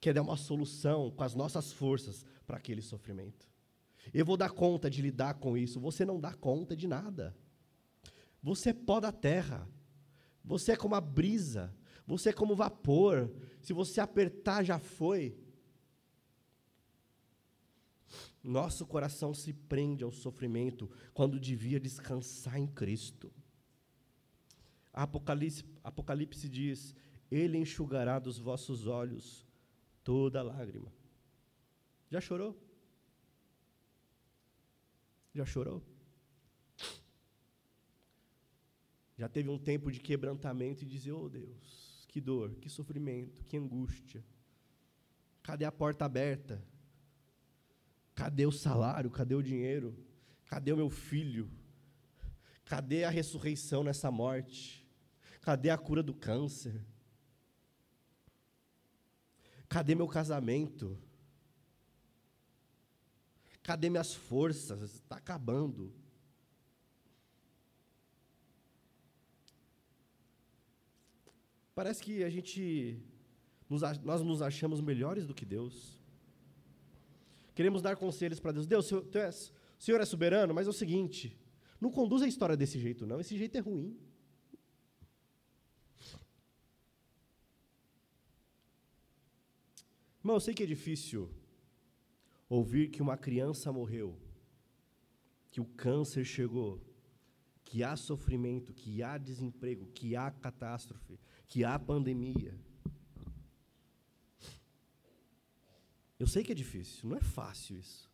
quer 0.00 0.14
dar 0.14 0.22
uma 0.22 0.36
solução 0.36 1.10
com 1.10 1.22
as 1.22 1.34
nossas 1.34 1.72
forças 1.72 2.24
para 2.46 2.56
aquele 2.56 2.80
sofrimento. 2.80 3.48
Eu 4.14 4.24
vou 4.24 4.36
dar 4.36 4.50
conta 4.50 4.88
de 4.88 5.02
lidar 5.02 5.34
com 5.34 5.56
isso, 5.56 5.78
você 5.78 6.04
não 6.04 6.18
dá 6.18 6.32
conta 6.32 6.74
de 6.74 6.88
nada. 6.88 7.36
Você 8.42 8.70
é 8.70 8.72
pó 8.72 8.98
da 8.98 9.12
terra. 9.12 9.68
Você 10.42 10.72
é 10.72 10.76
como 10.76 10.94
a 10.94 11.00
brisa. 11.00 11.74
Você 12.06 12.30
é 12.30 12.32
como 12.32 12.56
vapor. 12.56 13.30
Se 13.60 13.74
você 13.74 14.00
apertar, 14.00 14.64
já 14.64 14.78
foi. 14.78 15.38
Nosso 18.42 18.86
coração 18.86 19.34
se 19.34 19.52
prende 19.52 20.02
ao 20.02 20.10
sofrimento 20.10 20.90
quando 21.12 21.38
devia 21.38 21.78
descansar 21.78 22.56
em 22.56 22.66
Cristo. 22.66 23.30
Apocalipse, 24.92 25.62
Apocalipse 25.84 26.48
diz: 26.48 26.96
Ele 27.30 27.58
enxugará 27.58 28.18
dos 28.18 28.38
vossos 28.38 28.86
olhos 28.86 29.46
toda 30.02 30.42
lágrima. 30.42 30.92
Já 32.10 32.20
chorou? 32.20 32.56
Já 35.34 35.44
chorou? 35.44 35.82
Já 39.16 39.28
teve 39.28 39.48
um 39.50 39.58
tempo 39.58 39.92
de 39.92 40.00
quebrantamento 40.00 40.82
e 40.82 40.86
dizer: 40.86 41.12
Oh 41.12 41.28
Deus, 41.28 42.06
que 42.08 42.20
dor, 42.20 42.54
que 42.56 42.68
sofrimento, 42.68 43.44
que 43.44 43.56
angústia. 43.56 44.24
Cadê 45.42 45.64
a 45.64 45.72
porta 45.72 46.04
aberta? 46.04 46.62
Cadê 48.14 48.46
o 48.46 48.52
salário? 48.52 49.10
Cadê 49.10 49.34
o 49.34 49.42
dinheiro? 49.42 49.96
Cadê 50.46 50.72
o 50.72 50.76
meu 50.76 50.90
filho? 50.90 51.50
Cadê 52.64 53.04
a 53.04 53.10
ressurreição 53.10 53.84
nessa 53.84 54.10
morte? 54.10 54.86
Cadê 55.40 55.70
a 55.70 55.78
cura 55.78 56.02
do 56.02 56.14
câncer? 56.14 56.84
Cadê 59.70 59.94
meu 59.94 60.08
casamento? 60.08 60.98
Cadê 63.62 63.88
minhas 63.88 64.12
forças? 64.12 64.96
Está 64.96 65.16
acabando. 65.16 65.92
Parece 71.72 72.02
que 72.02 72.24
a 72.24 72.28
gente 72.28 73.00
nós 73.68 74.22
nos 74.22 74.42
achamos 74.42 74.80
melhores 74.80 75.24
do 75.24 75.32
que 75.32 75.46
Deus. 75.46 76.00
Queremos 77.54 77.80
dar 77.80 77.94
conselhos 77.94 78.40
para 78.40 78.50
Deus. 78.50 78.66
Deus, 78.66 78.90
o 78.90 79.54
Senhor 79.78 80.00
é 80.00 80.04
soberano, 80.04 80.52
mas 80.52 80.66
é 80.66 80.70
o 80.70 80.72
seguinte: 80.72 81.38
não 81.80 81.92
conduz 81.92 82.22
a 82.22 82.26
história 82.26 82.56
desse 82.56 82.76
jeito, 82.76 83.06
não. 83.06 83.20
Esse 83.20 83.38
jeito 83.38 83.56
é 83.56 83.60
ruim. 83.60 83.96
Irmão, 90.20 90.36
eu 90.36 90.40
sei 90.40 90.52
que 90.52 90.62
é 90.62 90.66
difícil 90.66 91.30
ouvir 92.48 92.88
que 92.88 93.00
uma 93.00 93.16
criança 93.16 93.72
morreu, 93.72 94.18
que 95.50 95.60
o 95.60 95.64
câncer 95.64 96.24
chegou, 96.24 96.80
que 97.64 97.82
há 97.82 97.96
sofrimento, 97.96 98.74
que 98.74 99.02
há 99.02 99.16
desemprego, 99.16 99.86
que 99.86 100.14
há 100.14 100.30
catástrofe, 100.30 101.18
que 101.46 101.64
há 101.64 101.78
pandemia. 101.78 102.58
Eu 106.18 106.26
sei 106.26 106.44
que 106.44 106.52
é 106.52 106.54
difícil, 106.54 107.08
não 107.08 107.16
é 107.16 107.22
fácil 107.22 107.78
isso. 107.78 108.10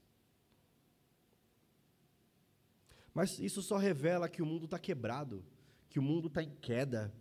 Mas 3.13 3.39
isso 3.41 3.63
só 3.63 3.79
revela 3.79 4.29
que 4.29 4.43
o 4.43 4.47
mundo 4.47 4.67
está 4.67 4.79
quebrado, 4.79 5.45
que 5.89 5.99
o 5.99 6.03
mundo 6.03 6.29
está 6.29 6.43
em 6.43 6.55
queda, 6.57 7.13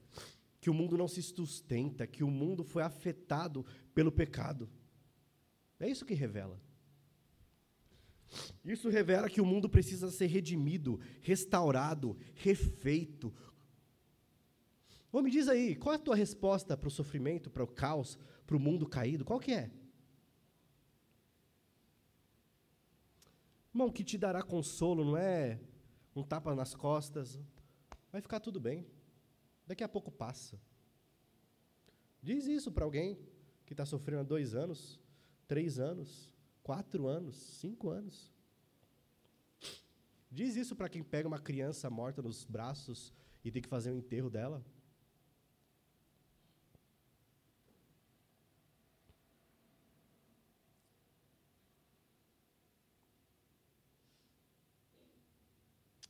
que 0.65 0.69
o 0.71 0.73
mundo 0.73 0.97
não 0.97 1.07
se 1.07 1.21
sustenta, 1.21 2.07
que 2.07 2.23
o 2.23 2.27
mundo 2.27 2.63
foi 2.63 2.81
afetado 2.81 3.63
pelo 3.93 4.11
pecado. 4.11 4.67
É 5.79 5.87
isso 5.87 6.03
que 6.03 6.15
revela. 6.15 6.59
Isso 8.63 8.89
revela 8.89 9.29
que 9.29 9.39
o 9.39 9.45
mundo 9.45 9.69
precisa 9.69 10.09
ser 10.09 10.25
redimido, 10.25 10.99
restaurado, 11.21 12.17
refeito. 12.33 13.31
Ô, 15.11 15.21
me 15.21 15.29
diz 15.29 15.47
aí, 15.47 15.75
qual 15.75 15.93
é 15.93 15.97
a 15.97 15.99
tua 15.99 16.15
resposta 16.15 16.75
para 16.75 16.87
o 16.87 16.91
sofrimento, 16.91 17.47
para 17.51 17.63
o 17.63 17.67
caos, 17.67 18.17
para 18.47 18.57
o 18.57 18.59
mundo 18.59 18.89
caído? 18.89 19.23
Qual 19.23 19.39
que 19.39 19.51
é? 19.51 19.69
Irmão, 23.71 23.89
o 23.89 23.93
que 23.93 24.03
te 24.03 24.17
dará 24.17 24.41
consolo 24.41 25.05
não 25.05 25.15
é 25.15 25.59
um 26.15 26.23
tapa 26.23 26.55
nas 26.55 26.73
costas. 26.73 27.39
Vai 28.11 28.19
ficar 28.19 28.39
tudo 28.39 28.59
bem. 28.59 28.94
Daqui 29.65 29.83
a 29.83 29.89
pouco 29.89 30.11
passa. 30.11 30.59
Diz 32.21 32.45
isso 32.47 32.71
para 32.71 32.85
alguém 32.85 33.17
que 33.65 33.73
está 33.73 33.85
sofrendo 33.85 34.21
há 34.21 34.23
dois 34.23 34.53
anos, 34.53 34.99
três 35.47 35.79
anos, 35.79 36.31
quatro 36.61 37.07
anos, 37.07 37.35
cinco 37.35 37.89
anos. 37.89 38.31
Diz 40.29 40.55
isso 40.55 40.75
para 40.75 40.89
quem 40.89 41.03
pega 41.03 41.27
uma 41.27 41.39
criança 41.39 41.89
morta 41.89 42.21
nos 42.21 42.45
braços 42.45 43.13
e 43.43 43.51
tem 43.51 43.61
que 43.61 43.69
fazer 43.69 43.91
o 43.91 43.93
um 43.93 43.97
enterro 43.97 44.29
dela. 44.29 44.63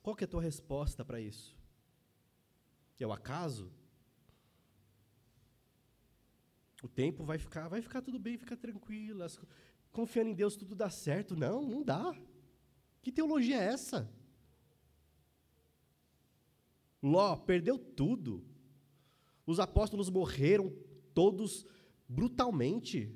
Qual 0.02 0.16
é 0.20 0.24
a 0.24 0.28
tua 0.28 0.42
resposta 0.42 1.04
para 1.04 1.20
isso? 1.20 1.65
É 3.00 3.06
o 3.06 3.12
acaso? 3.12 3.72
O 6.82 6.88
tempo 6.88 7.24
vai 7.24 7.38
ficar, 7.38 7.68
vai 7.68 7.82
ficar 7.82 8.02
tudo 8.02 8.20
bem, 8.20 8.38
fica 8.38 8.56
tranquilo. 8.56 9.24
As, 9.24 9.40
confiando 9.92 10.30
em 10.30 10.36
Deus 10.36 10.56
tudo 10.56 10.76
dá 10.76 10.90
certo. 10.90 11.36
Não, 11.36 11.62
não 11.68 11.84
dá. 11.84 12.16
Que 13.02 13.12
teologia 13.12 13.58
é 13.58 13.66
essa? 13.66 14.12
Ló 17.02 17.36
perdeu 17.36 17.78
tudo. 17.78 18.44
Os 19.46 19.60
apóstolos 19.60 20.10
morreram 20.10 20.74
todos 21.14 21.66
brutalmente. 22.08 23.16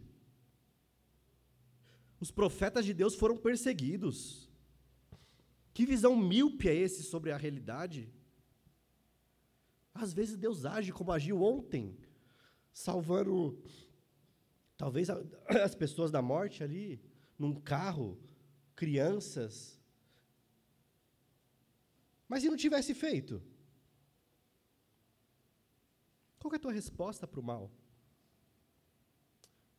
Os 2.20 2.32
profetas 2.32 2.86
de 2.86 2.94
Deus 2.94 3.15
foram 3.15 3.38
perseguidos. 3.38 4.50
Que 5.74 5.86
visão 5.86 6.15
míope 6.15 6.68
é 6.68 6.76
esse 6.76 7.04
sobre 7.04 7.32
a 7.32 7.38
realidade? 7.38 8.12
Às 9.99 10.13
vezes 10.13 10.38
Deus 10.38 10.65
age 10.65 10.93
como 10.93 11.12
agiu 11.12 11.41
ontem, 11.43 11.97
salvando 12.73 13.62
talvez 14.77 15.09
as 15.63 15.75
pessoas 15.75 16.09
da 16.09 16.21
morte 16.21 16.63
ali, 16.63 17.03
num 17.38 17.53
carro, 17.53 18.17
crianças. 18.77 19.77
Mas 22.29 22.45
e 22.45 22.49
não 22.49 22.55
tivesse 22.55 22.93
feito? 22.93 23.43
Qual 26.39 26.53
é 26.53 26.55
a 26.55 26.59
tua 26.59 26.71
resposta 26.71 27.27
para 27.27 27.41
o 27.41 27.43
mal? 27.43 27.69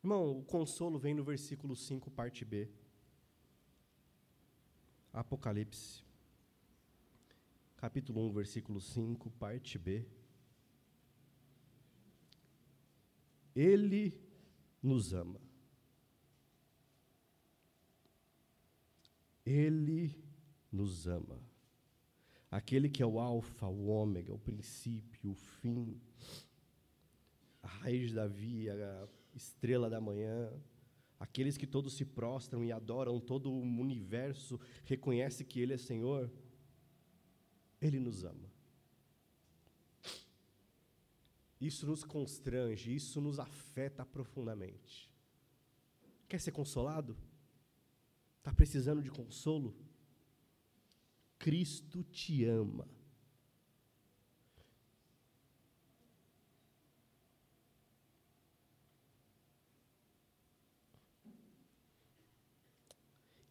Irmão, 0.03 0.37
o 0.37 0.43
consolo 0.43 0.99
vem 0.99 1.15
no 1.15 1.23
versículo 1.23 1.75
5, 1.75 2.11
parte 2.11 2.45
B. 2.45 2.69
Apocalipse, 5.11 6.03
capítulo 7.81 8.21
1, 8.27 8.31
versículo 8.31 8.79
5, 8.79 9.31
parte 9.31 9.79
B. 9.79 10.05
Ele 13.55 14.13
nos 14.83 15.13
ama. 15.13 15.41
Ele 19.43 20.15
nos 20.71 21.07
ama. 21.07 21.41
Aquele 22.51 22.87
que 22.87 23.01
é 23.01 23.05
o 23.05 23.19
Alfa, 23.19 23.65
o 23.65 23.87
Ômega, 23.87 24.31
o 24.31 24.37
princípio, 24.37 25.31
o 25.31 25.33
fim, 25.33 25.99
a 27.63 27.67
raiz 27.67 28.13
da 28.13 28.27
via, 28.27 28.75
a 28.75 29.07
estrela 29.35 29.89
da 29.89 29.99
manhã, 29.99 30.53
aqueles 31.19 31.57
que 31.57 31.65
todos 31.65 31.93
se 31.95 32.05
prostram 32.05 32.63
e 32.63 32.71
adoram, 32.71 33.19
todo 33.19 33.51
o 33.51 33.59
universo 33.59 34.59
reconhece 34.85 35.43
que 35.43 35.59
Ele 35.59 35.73
é 35.73 35.77
Senhor, 35.79 36.31
Ele 37.81 37.99
nos 37.99 38.23
ama. 38.23 38.51
Isso 41.59 41.85
nos 41.85 42.03
constrange, 42.03 42.93
isso 42.93 43.19
nos 43.19 43.39
afeta 43.39 44.05
profundamente. 44.05 45.11
Quer 46.27 46.39
ser 46.39 46.51
consolado? 46.51 47.17
Está 48.37 48.53
precisando 48.53 49.01
de 49.01 49.09
consolo? 49.09 49.75
Cristo 51.37 52.03
te 52.03 52.45
ama. 52.45 52.87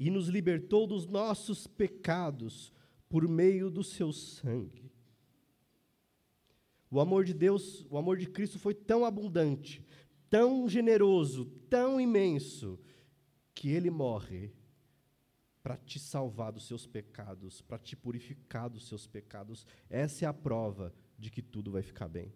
e 0.00 0.10
nos 0.10 0.28
libertou 0.28 0.86
dos 0.86 1.06
nossos 1.06 1.66
pecados 1.66 2.72
por 3.10 3.28
meio 3.28 3.68
do 3.68 3.82
seu 3.82 4.12
sangue. 4.12 4.90
O 6.88 7.00
amor 7.00 7.24
de 7.24 7.34
Deus, 7.34 7.84
o 7.90 7.98
amor 7.98 8.16
de 8.16 8.26
Cristo 8.26 8.58
foi 8.58 8.72
tão 8.72 9.04
abundante, 9.04 9.84
tão 10.30 10.68
generoso, 10.68 11.44
tão 11.68 12.00
imenso, 12.00 12.78
que 13.52 13.68
ele 13.68 13.90
morre 13.90 14.52
para 15.62 15.76
te 15.76 15.98
salvar 15.98 16.52
dos 16.52 16.66
seus 16.66 16.86
pecados, 16.86 17.60
para 17.60 17.78
te 17.78 17.96
purificar 17.96 18.70
dos 18.70 18.86
seus 18.86 19.06
pecados. 19.06 19.66
Essa 19.90 20.24
é 20.24 20.28
a 20.28 20.32
prova 20.32 20.94
de 21.18 21.30
que 21.30 21.42
tudo 21.42 21.72
vai 21.72 21.82
ficar 21.82 22.08
bem. 22.08 22.32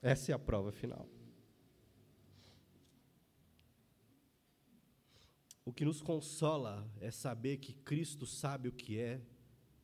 Essa 0.00 0.32
é 0.32 0.34
a 0.34 0.38
prova 0.38 0.70
final. 0.70 1.08
O 5.64 5.72
que 5.72 5.84
nos 5.84 6.02
consola 6.02 6.88
é 7.00 7.10
saber 7.10 7.56
que 7.56 7.72
Cristo 7.72 8.26
sabe 8.26 8.68
o 8.68 8.72
que 8.72 8.98
é 8.98 9.20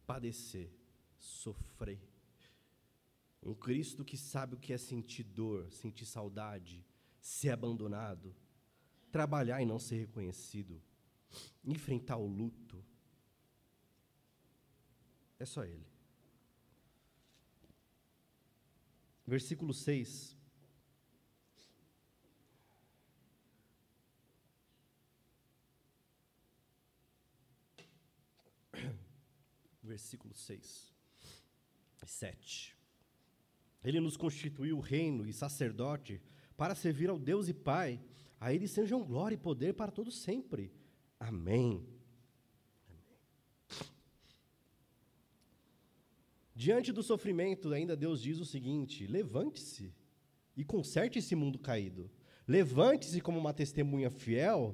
padecer, 0.07 0.71
sofrer. 1.19 2.01
Um 3.43 3.55
Cristo 3.55 4.05
que 4.05 4.19
sabe 4.19 4.55
o 4.55 4.59
que 4.59 4.73
é 4.73 4.79
sentir 4.79 5.23
dor, 5.23 5.73
sentir 5.73 6.05
saudade, 6.05 6.85
ser 7.21 7.51
abandonado, 7.51 8.35
trabalhar 9.11 9.63
e 9.63 9.67
não 9.67 9.79
ser 9.79 10.01
reconhecido, 10.01 10.83
enfrentar 11.65 12.19
o 12.19 12.27
luto. 12.27 12.85
É 15.39 15.47
só 15.47 15.65
Ele. 15.65 15.87
Versículo 19.27 19.73
6. 19.73 20.37
Versículo 29.91 30.33
6 30.33 30.95
e 32.01 32.07
7. 32.07 32.77
Ele 33.83 33.99
nos 33.99 34.17
constituiu 34.17 34.79
reino 34.79 35.27
e 35.27 35.33
sacerdote 35.33 36.23
para 36.57 36.77
servir 36.77 37.11
ao 37.11 37.19
Deus 37.19 37.49
e 37.49 37.53
Pai. 37.53 38.01
A 38.39 38.55
Ele 38.55 38.69
sejam 38.69 39.05
glória 39.05 39.35
e 39.35 39.39
poder 39.39 39.75
para 39.75 39.91
todos 39.91 40.17
sempre. 40.23 40.73
Amém. 41.19 41.85
Diante 46.55 46.93
do 46.93 47.03
sofrimento, 47.03 47.73
ainda 47.73 47.97
Deus 47.97 48.23
diz 48.23 48.39
o 48.39 48.45
seguinte: 48.45 49.09
levante-se 49.09 49.93
e 50.57 50.65
conserte 50.65 51.19
esse 51.19 51.35
mundo 51.35 51.59
caído. 51.59 52.09
Levante-se 52.47 53.21
como 53.21 53.41
uma 53.41 53.53
testemunha 53.53 54.09
fiel 54.09 54.73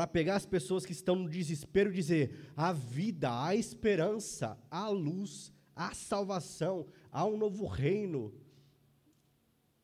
para 0.00 0.06
pegar 0.06 0.36
as 0.36 0.46
pessoas 0.46 0.86
que 0.86 0.92
estão 0.92 1.14
no 1.14 1.28
desespero 1.28 1.90
e 1.90 1.94
dizer: 1.94 2.50
a 2.56 2.72
vida, 2.72 3.44
a 3.44 3.54
esperança, 3.54 4.58
a 4.70 4.88
luz, 4.88 5.52
a 5.76 5.92
salvação, 5.92 6.86
há 7.12 7.26
um 7.26 7.36
novo 7.36 7.66
reino, 7.66 8.32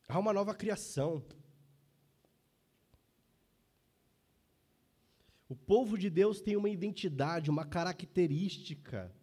há 0.07 0.17
uma 0.17 0.33
nova 0.33 0.55
criação. 0.55 1.23
O 5.47 5.55
povo 5.55 5.99
de 5.99 6.09
Deus 6.09 6.41
tem 6.41 6.55
uma 6.55 6.67
identidade, 6.67 7.51
uma 7.51 7.63
característica. 7.63 9.13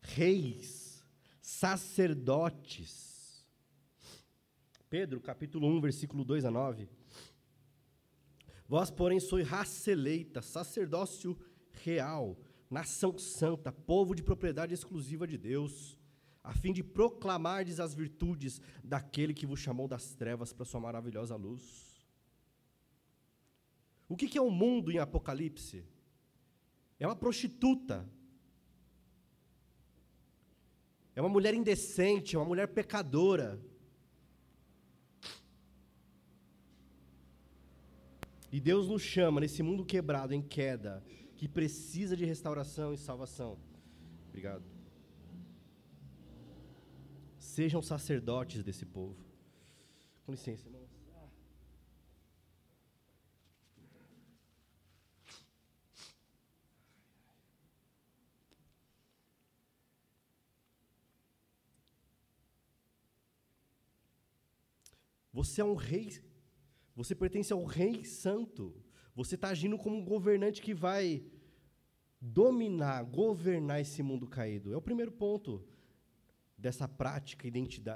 Reis, 0.00 1.06
sacerdotes. 1.40 3.46
Pedro, 4.90 5.20
capítulo 5.20 5.68
1, 5.68 5.80
versículo 5.80 6.24
2 6.24 6.46
a 6.46 6.50
9. 6.50 6.88
Vós, 8.72 8.90
porém, 8.90 9.20
sois 9.20 9.46
raça 9.46 9.90
eleita, 9.90 10.40
sacerdócio 10.40 11.38
real, 11.84 12.38
nação 12.70 13.18
santa, 13.18 13.70
povo 13.70 14.14
de 14.14 14.22
propriedade 14.22 14.72
exclusiva 14.72 15.26
de 15.26 15.36
Deus 15.36 16.00
a 16.42 16.54
fim 16.54 16.72
de 16.72 16.82
proclamardes 16.82 17.78
as 17.78 17.92
virtudes 17.92 18.62
daquele 18.82 19.34
que 19.34 19.44
vos 19.44 19.60
chamou 19.60 19.86
das 19.86 20.14
trevas 20.14 20.54
para 20.54 20.64
sua 20.64 20.80
maravilhosa 20.80 21.36
luz. 21.36 22.02
O 24.08 24.16
que 24.16 24.38
é 24.38 24.40
o 24.40 24.46
um 24.46 24.50
mundo 24.50 24.90
em 24.90 24.98
Apocalipse? 24.98 25.84
É 26.98 27.06
uma 27.06 27.14
prostituta. 27.14 28.10
É 31.14 31.20
uma 31.20 31.28
mulher 31.28 31.52
indecente, 31.52 32.36
é 32.36 32.38
uma 32.38 32.48
mulher 32.48 32.68
pecadora. 32.68 33.60
E 38.52 38.60
Deus 38.60 38.86
nos 38.86 39.00
chama 39.00 39.40
nesse 39.40 39.62
mundo 39.62 39.82
quebrado, 39.82 40.34
em 40.34 40.42
queda, 40.42 41.02
que 41.38 41.48
precisa 41.48 42.14
de 42.14 42.26
restauração 42.26 42.92
e 42.92 42.98
salvação. 42.98 43.58
Obrigado. 44.28 44.62
Sejam 47.38 47.80
sacerdotes 47.80 48.62
desse 48.62 48.84
povo. 48.84 49.16
Com 50.26 50.32
licença, 50.32 50.68
irmãos. 50.68 50.92
Você 65.32 65.62
é 65.62 65.64
um 65.64 65.74
rei, 65.74 66.22
você 66.94 67.14
pertence 67.14 67.52
ao 67.52 67.64
rei 67.64 68.04
santo. 68.04 68.74
Você 69.14 69.34
está 69.34 69.48
agindo 69.48 69.78
como 69.78 69.96
um 69.96 70.04
governante 70.04 70.62
que 70.62 70.74
vai 70.74 71.24
dominar, 72.20 73.02
governar 73.04 73.80
esse 73.80 74.02
mundo 74.02 74.26
caído. 74.26 74.72
É 74.72 74.76
o 74.76 74.82
primeiro 74.82 75.10
ponto 75.10 75.64
dessa 76.56 76.86
prática, 76.86 77.48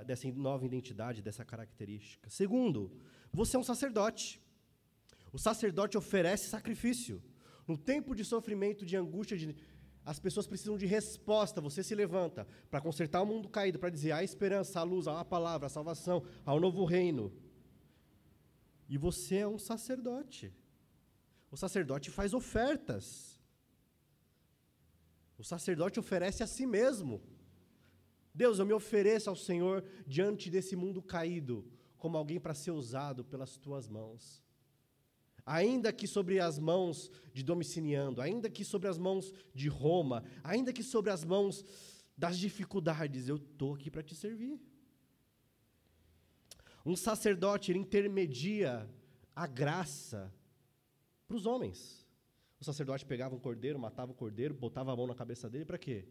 dessa 0.04 0.28
nova 0.32 0.66
identidade, 0.66 1.22
dessa 1.22 1.44
característica. 1.44 2.28
Segundo, 2.28 2.90
você 3.32 3.56
é 3.56 3.58
um 3.58 3.62
sacerdote. 3.62 4.42
O 5.32 5.38
sacerdote 5.38 5.96
oferece 5.96 6.48
sacrifício. 6.48 7.22
No 7.66 7.76
tempo 7.76 8.14
de 8.14 8.24
sofrimento, 8.24 8.84
de 8.84 8.96
angústia, 8.96 9.36
de, 9.36 9.54
as 10.04 10.18
pessoas 10.18 10.46
precisam 10.46 10.76
de 10.76 10.86
resposta. 10.86 11.60
Você 11.60 11.82
se 11.82 11.94
levanta 11.94 12.46
para 12.70 12.80
consertar 12.80 13.22
o 13.22 13.26
mundo 13.26 13.48
caído, 13.48 13.78
para 13.78 13.90
dizer 13.90 14.12
há 14.12 14.24
esperança, 14.24 14.80
há 14.80 14.82
luz, 14.82 15.06
há 15.06 15.20
a 15.20 15.24
palavra, 15.24 15.66
a 15.66 15.70
salvação, 15.70 16.24
há 16.44 16.52
o 16.52 16.60
novo 16.60 16.84
reino. 16.84 17.32
E 18.88 18.96
você 18.96 19.36
é 19.36 19.48
um 19.48 19.58
sacerdote. 19.58 20.52
O 21.50 21.56
sacerdote 21.56 22.10
faz 22.10 22.32
ofertas. 22.34 23.40
O 25.38 25.44
sacerdote 25.44 25.98
oferece 25.98 26.42
a 26.42 26.46
si 26.46 26.66
mesmo. 26.66 27.22
Deus, 28.34 28.58
eu 28.58 28.66
me 28.66 28.72
ofereço 28.72 29.30
ao 29.30 29.36
Senhor 29.36 29.84
diante 30.06 30.50
desse 30.50 30.76
mundo 30.76 31.02
caído, 31.02 31.66
como 31.96 32.16
alguém 32.16 32.38
para 32.38 32.54
ser 32.54 32.70
usado 32.70 33.24
pelas 33.24 33.56
tuas 33.56 33.88
mãos. 33.88 34.42
Ainda 35.44 35.92
que 35.92 36.06
sobre 36.06 36.40
as 36.40 36.58
mãos 36.58 37.10
de 37.32 37.42
Domiciliano, 37.42 38.20
ainda 38.20 38.50
que 38.50 38.64
sobre 38.64 38.88
as 38.88 38.98
mãos 38.98 39.32
de 39.54 39.68
Roma, 39.68 40.24
ainda 40.42 40.72
que 40.72 40.82
sobre 40.82 41.10
as 41.10 41.24
mãos 41.24 41.64
das 42.16 42.36
dificuldades, 42.38 43.28
eu 43.28 43.36
estou 43.36 43.74
aqui 43.74 43.90
para 43.90 44.02
te 44.02 44.14
servir. 44.14 44.60
Um 46.86 46.96
sacerdote 46.96 47.70
ele 47.70 47.80
intermedia 47.80 48.88
a 49.34 49.46
graça 49.46 50.32
para 51.28 51.36
os 51.36 51.44
homens. 51.44 52.06
O 52.58 52.64
sacerdote 52.64 53.04
pegava 53.04 53.34
um 53.34 53.38
cordeiro, 53.38 53.78
matava 53.78 54.12
o 54.12 54.14
cordeiro, 54.14 54.54
botava 54.54 54.92
a 54.92 54.96
mão 54.96 55.06
na 55.06 55.14
cabeça 55.14 55.50
dele 55.50 55.66
para 55.66 55.76
quê? 55.76 56.08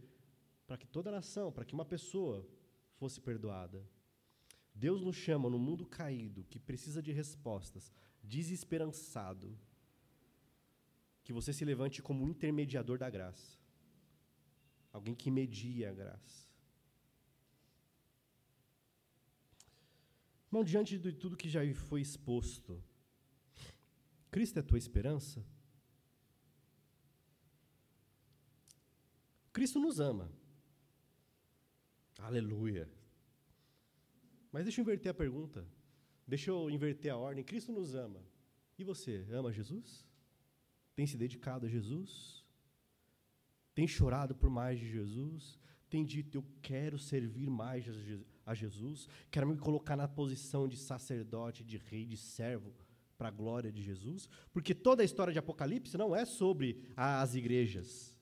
para 0.66 0.78
que 0.78 0.88
toda 0.88 1.10
a 1.10 1.14
nação, 1.14 1.52
para 1.52 1.66
que 1.66 1.74
uma 1.74 1.86
pessoa 1.86 2.48
fosse 2.96 3.22
perdoada. 3.22 3.88
Deus 4.74 5.02
nos 5.02 5.16
chama 5.16 5.50
no 5.50 5.60
mundo 5.60 5.86
caído, 5.86 6.44
que 6.46 6.60
precisa 6.60 7.02
de 7.02 7.12
respostas, 7.12 7.92
desesperançado, 8.24 9.58
que 11.24 11.32
você 11.32 11.54
se 11.54 11.64
levante 11.64 12.02
como 12.02 12.28
intermediador 12.28 12.98
da 12.98 13.10
graça. 13.10 13.58
Alguém 14.92 15.16
que 15.16 15.32
media 15.32 15.90
a 15.92 15.94
graça. 15.94 16.45
Irmão, 20.56 20.64
diante 20.64 20.98
de 20.98 21.12
tudo 21.12 21.36
que 21.36 21.50
já 21.50 21.60
foi 21.74 22.00
exposto, 22.00 22.82
Cristo 24.32 24.56
é 24.56 24.62
a 24.62 24.64
tua 24.64 24.78
esperança? 24.78 25.46
Cristo 29.52 29.82
nos 29.82 30.00
ama. 30.00 30.32
Aleluia. 32.20 32.90
Mas 34.50 34.64
deixa 34.64 34.80
eu 34.80 34.84
inverter 34.84 35.12
a 35.12 35.14
pergunta. 35.14 35.68
Deixa 36.26 36.52
eu 36.52 36.70
inverter 36.70 37.12
a 37.12 37.18
ordem. 37.18 37.44
Cristo 37.44 37.74
nos 37.74 37.94
ama. 37.94 38.24
E 38.78 38.84
você, 38.86 39.28
ama 39.32 39.52
Jesus? 39.52 40.08
Tem 40.96 41.06
se 41.06 41.18
dedicado 41.18 41.66
a 41.66 41.70
Jesus? 41.70 42.46
Tem 43.74 43.86
chorado 43.86 44.34
por 44.34 44.50
mais 44.50 44.80
de 44.80 44.90
Jesus? 44.90 45.60
Tem 45.90 46.06
dito, 46.06 46.38
eu 46.38 46.46
quero 46.62 46.98
servir 46.98 47.50
mais 47.50 47.90
a 47.90 47.92
Jesus? 47.92 48.35
Quero 49.32 49.48
me 49.48 49.58
colocar 49.58 49.96
na 49.96 50.08
posição 50.08 50.68
de 50.68 50.78
sacerdote, 50.78 51.64
de 51.64 51.78
rei, 51.78 52.06
de 52.06 52.18
servo, 52.18 52.74
para 53.18 53.30
a 53.30 53.32
glória 53.32 53.72
de 53.72 53.82
Jesus? 53.82 54.30
Porque 54.54 54.76
toda 54.76 55.02
a 55.02 55.06
história 55.06 55.34
de 55.34 55.40
Apocalipse 55.40 55.98
não 55.98 56.16
é 56.16 56.26
sobre 56.26 56.84
as 56.96 57.34
igrejas. 57.34 58.16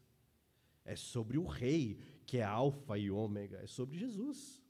É 0.85 0.95
sobre 0.95 1.37
o 1.37 1.45
rei 1.45 1.99
que 2.25 2.37
é 2.37 2.43
alfa 2.43 2.97
e 2.97 3.09
ômega, 3.09 3.57
é 3.57 3.67
sobre 3.67 3.97
Jesus. 3.97 4.61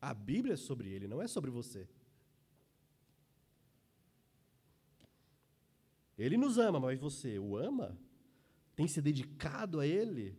A 0.00 0.12
Bíblia 0.12 0.54
é 0.54 0.56
sobre 0.56 0.88
ele, 0.88 1.06
não 1.06 1.22
é 1.22 1.28
sobre 1.28 1.50
você. 1.50 1.88
Ele 6.18 6.36
nos 6.36 6.58
ama, 6.58 6.78
mas 6.78 6.98
você 6.98 7.38
o 7.38 7.56
ama? 7.56 7.98
Tem 8.74 8.86
se 8.86 9.00
dedicado 9.00 9.80
a 9.80 9.86
ele? 9.86 10.36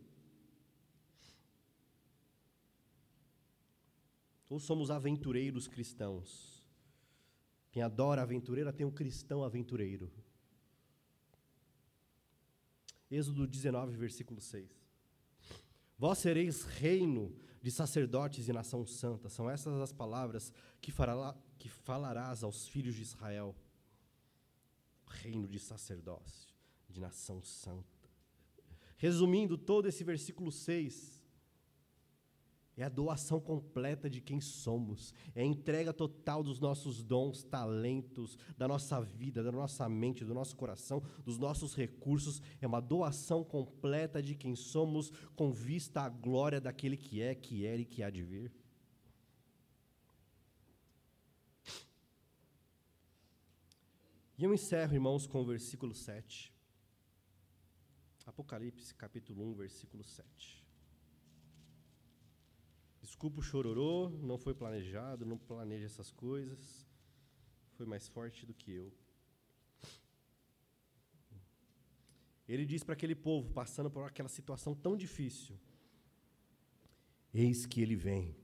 Ou 4.54 4.60
somos 4.60 4.88
aventureiros 4.88 5.66
cristãos? 5.66 6.64
Quem 7.72 7.82
adora 7.82 8.22
aventureira 8.22 8.72
tem 8.72 8.86
um 8.86 8.90
cristão 8.90 9.42
aventureiro. 9.42 10.12
Êxodo 13.10 13.48
19, 13.48 13.96
versículo 13.96 14.40
6. 14.40 14.70
Vós 15.98 16.18
sereis 16.18 16.62
reino 16.62 17.34
de 17.60 17.68
sacerdotes 17.68 18.46
e 18.46 18.52
nação 18.52 18.86
santa. 18.86 19.28
São 19.28 19.50
essas 19.50 19.80
as 19.80 19.90
palavras 19.92 20.52
que, 20.80 20.92
fará, 20.92 21.36
que 21.58 21.68
falarás 21.68 22.44
aos 22.44 22.68
filhos 22.68 22.94
de 22.94 23.02
Israel. 23.02 23.56
Reino 25.04 25.48
de 25.48 25.58
sacerdócio, 25.58 26.54
de 26.88 27.00
nação 27.00 27.42
santa. 27.42 28.08
Resumindo 28.98 29.58
todo 29.58 29.88
esse 29.88 30.04
versículo 30.04 30.52
6, 30.52 31.23
é 32.76 32.82
a 32.82 32.88
doação 32.88 33.40
completa 33.40 34.10
de 34.10 34.20
quem 34.20 34.40
somos, 34.40 35.14
é 35.34 35.42
a 35.42 35.44
entrega 35.44 35.92
total 35.92 36.42
dos 36.42 36.58
nossos 36.58 37.02
dons, 37.02 37.44
talentos, 37.44 38.36
da 38.58 38.66
nossa 38.66 39.00
vida, 39.00 39.42
da 39.42 39.52
nossa 39.52 39.88
mente, 39.88 40.24
do 40.24 40.34
nosso 40.34 40.56
coração, 40.56 41.02
dos 41.24 41.38
nossos 41.38 41.74
recursos. 41.76 42.42
É 42.60 42.66
uma 42.66 42.80
doação 42.80 43.44
completa 43.44 44.22
de 44.22 44.34
quem 44.34 44.56
somos, 44.56 45.10
com 45.36 45.52
vista 45.52 46.02
à 46.02 46.08
glória 46.08 46.60
daquele 46.60 46.96
que 46.96 47.22
é, 47.22 47.34
que 47.34 47.64
era 47.64 47.80
e 47.80 47.84
que 47.84 48.02
há 48.02 48.10
de 48.10 48.22
vir. 48.22 48.52
E 54.36 54.42
eu 54.42 54.52
encerro, 54.52 54.94
irmãos, 54.94 55.28
com 55.28 55.42
o 55.42 55.46
versículo 55.46 55.94
7. 55.94 56.52
Apocalipse, 58.26 58.92
capítulo 58.94 59.48
1, 59.50 59.54
versículo 59.54 60.02
7. 60.02 60.63
Desculpa 63.24 63.40
o 63.40 63.42
chororô, 63.42 64.10
não 64.10 64.36
foi 64.36 64.52
planejado, 64.52 65.24
não 65.24 65.38
planeja 65.38 65.86
essas 65.86 66.10
coisas. 66.10 66.86
Foi 67.72 67.86
mais 67.86 68.06
forte 68.06 68.44
do 68.44 68.52
que 68.52 68.70
eu. 68.70 68.92
Ele 72.46 72.66
diz 72.66 72.84
para 72.84 72.92
aquele 72.92 73.14
povo, 73.14 73.50
passando 73.50 73.90
por 73.90 74.04
aquela 74.04 74.28
situação 74.28 74.74
tão 74.74 74.94
difícil: 74.94 75.58
Eis 77.32 77.64
que 77.64 77.80
ele 77.80 77.96
vem 77.96 78.36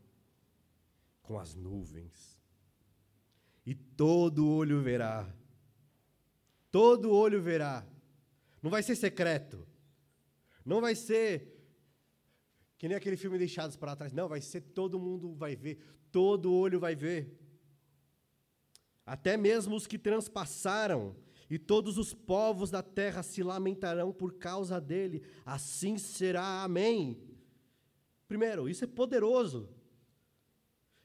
com 1.21 1.39
as 1.39 1.55
nuvens, 1.55 2.41
e 3.67 3.75
todo 3.75 4.49
olho 4.49 4.81
verá, 4.81 5.31
todo 6.71 7.13
olho 7.13 7.43
verá. 7.43 7.87
Não 8.63 8.71
vai 8.71 8.83
ser 8.83 8.97
secreto, 8.97 9.69
não 10.65 10.81
vai 10.81 10.95
ser 10.95 11.60
que 12.81 12.89
nem 12.89 12.97
aquele 12.97 13.19
filme 13.19 13.37
Deixados 13.37 13.77
para 13.77 13.95
Trás. 13.95 14.11
Não, 14.11 14.27
vai 14.27 14.41
ser 14.41 14.63
todo 14.63 14.99
mundo 14.99 15.35
vai 15.35 15.55
ver, 15.55 15.79
todo 16.11 16.51
olho 16.51 16.81
vai 16.81 16.97
ver. 16.97 17.39
Até 19.05 19.37
mesmo 19.37 19.77
os 19.77 19.87
que 19.87 19.99
transpassaram, 19.99 21.15
e 21.51 21.59
todos 21.59 21.99
os 21.99 22.15
povos 22.15 22.71
da 22.71 22.83
terra 22.83 23.23
se 23.23 23.43
lamentarão 23.43 24.15
por 24.15 24.39
causa 24.39 24.81
dele. 24.81 25.23
Assim 25.45 25.99
será. 25.99 26.63
Amém. 26.63 27.21
Primeiro, 28.27 28.67
isso 28.67 28.83
é 28.83 28.87
poderoso. 28.87 29.69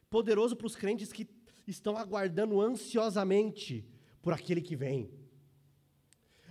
Poderoso 0.10 0.56
para 0.56 0.68
os 0.68 0.78
crentes 0.78 1.12
que 1.12 1.28
estão 1.68 1.98
aguardando 1.98 2.62
ansiosamente 2.62 3.86
por 4.22 4.32
aquele 4.32 4.62
que 4.62 4.78
vem. 4.78 5.12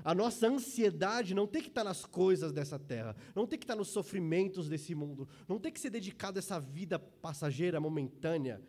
A 0.05 0.15
nossa 0.15 0.47
ansiedade 0.47 1.35
não 1.35 1.47
tem 1.47 1.63
que 1.63 1.69
estar 1.69 1.83
nas 1.83 2.05
coisas 2.05 2.53
dessa 2.53 2.79
terra, 2.79 3.17
não 3.35 3.47
tem 3.47 3.59
que 3.59 3.65
estar 3.65 3.75
nos 3.75 3.89
sofrimentos 3.89 4.69
desse 4.69 4.95
mundo, 4.95 5.27
não 5.49 5.59
tem 5.59 5.73
que 5.73 5.81
ser 5.81 5.89
dedicada 5.89 6.39
a 6.39 6.43
essa 6.43 6.61
vida 6.61 6.99
passageira, 6.99 7.81
momentânea. 7.81 8.63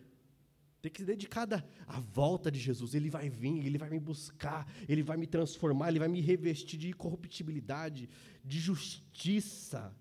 Tem 0.82 0.90
que 0.90 1.00
ser 1.00 1.08
dedicada 1.08 1.68
à 1.86 2.00
volta 2.00 2.50
de 2.50 2.58
Jesus. 2.58 2.94
Ele 2.94 3.10
vai 3.10 3.30
vir, 3.30 3.66
ele 3.66 3.78
vai 3.78 3.90
me 3.90 4.00
buscar, 4.00 4.66
ele 4.88 5.04
vai 5.04 5.18
me 5.18 5.28
transformar, 5.28 5.90
ele 5.90 6.00
vai 6.00 6.08
me 6.08 6.22
revestir 6.22 6.78
de 6.78 6.88
incorruptibilidade, 6.88 8.08
de 8.42 8.58
justiça, 8.58 9.94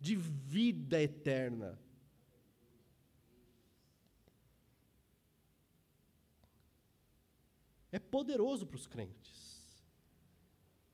de 0.00 0.16
vida 0.16 1.02
eterna. 1.02 1.78
É 7.90 7.98
poderoso 7.98 8.66
para 8.66 8.76
os 8.76 8.86
crentes 8.86 9.51